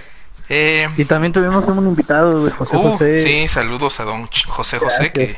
[0.53, 3.23] Eh, Y también tuvimos un invitado de José uh, José.
[3.23, 5.37] sí, saludos a don José José, que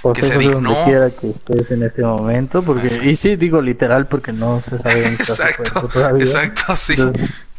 [0.00, 0.72] José que se José dignó.
[0.72, 4.78] donde quiera que estés en este momento, porque y sí digo literal porque no se
[4.78, 5.88] sabe su Exacto,
[6.18, 6.94] exacto, sí.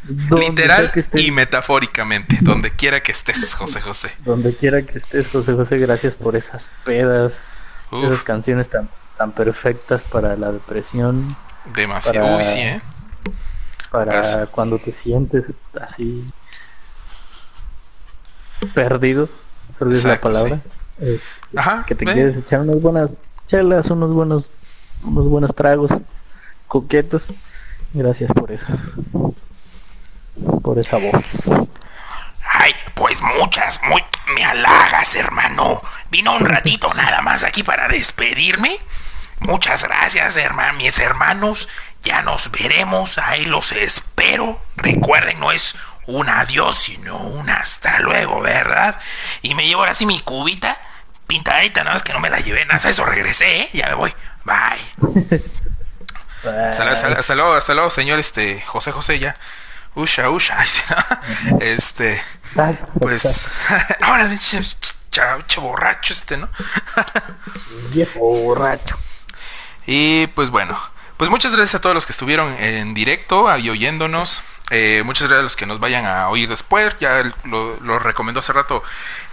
[0.07, 4.13] Entonces, Literal y metafóricamente, donde quiera que estés, José José.
[4.23, 7.33] donde quiera que estés, José José, gracias por esas pedas,
[7.91, 8.87] esas canciones tan
[9.17, 11.35] tan perfectas para la depresión,
[11.73, 12.27] demasiado.
[12.27, 12.81] para- Uy, sí, ¿eh?
[13.89, 14.49] para Gracias.
[14.49, 15.45] cuando te sientes
[15.81, 16.23] así
[18.73, 19.29] perdido,
[19.77, 20.59] perdido es la palabra.
[20.99, 21.19] eh,
[21.55, 23.09] Ajá, que te quieres echar unas buenas
[23.47, 24.51] chelas, unos buenos,
[25.03, 25.91] unos buenos tragos
[26.67, 27.25] coquetos.
[27.93, 28.65] Gracias por eso.
[30.61, 31.23] Por esa voz.
[32.43, 34.03] Ay, pues muchas, muy...
[34.35, 35.81] Me halagas, hermano.
[36.11, 38.77] Vino un ratito nada más aquí para despedirme.
[39.39, 40.77] Muchas gracias, hermano.
[40.77, 41.69] Mis hermanos
[42.01, 44.57] Ya nos veremos, ahí los espero.
[44.77, 45.75] Recuerden, no es
[46.07, 48.99] un adiós, sino un hasta luego, ¿verdad?
[49.41, 50.77] Y me llevo ahora sí mi cubita
[51.27, 53.69] pintadita, nada más que no me la llevé, nada, eso regresé, ¿eh?
[53.73, 54.13] Ya me voy.
[54.43, 55.41] Bye.
[56.69, 59.35] hasta, hasta, luego, hasta luego, señor este José José ya.
[59.95, 60.57] Usha, usha.
[61.61, 62.21] Este,
[62.99, 63.45] pues,
[64.01, 66.49] ahora, che, borracho este, ¿no?
[67.91, 68.97] Viejo borracho.
[69.87, 70.77] Y pues bueno,
[71.17, 74.41] pues muchas gracias a todos los que estuvieron en directo ahí oyéndonos.
[74.71, 76.97] Eh, muchas gracias a los que nos vayan a oír después.
[76.99, 78.83] Ya lo, recomendó hace rato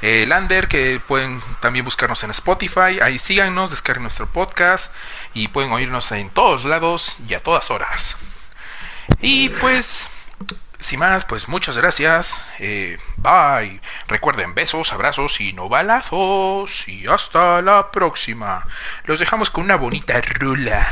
[0.02, 3.00] eh, Lander, que pueden también buscarnos en Spotify.
[3.00, 4.94] Ahí síganos, descarguen nuestro podcast
[5.34, 8.16] y pueden oírnos en todos lados y a todas horas.
[9.20, 10.08] Y pues,
[10.78, 12.44] sin más, pues muchas gracias.
[12.58, 13.80] Eh, bye.
[14.08, 16.86] Recuerden, besos, abrazos y no balazos.
[16.88, 18.66] Y hasta la próxima.
[19.04, 20.86] Los dejamos con una bonita rula.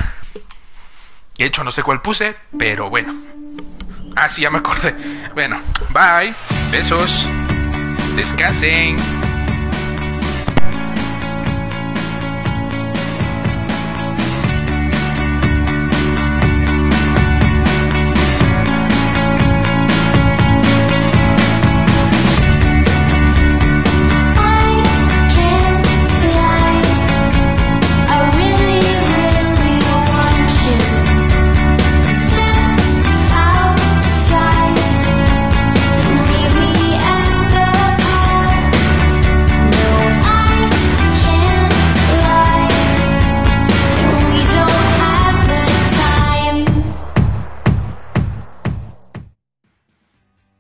[1.37, 3.40] De hecho, no sé cuál puse, pero bueno.
[4.17, 4.95] Ah, sí, ya me acordé.
[5.35, 5.59] Bueno,
[5.93, 6.35] bye.
[6.71, 7.27] Besos.
[8.17, 8.97] Descansen.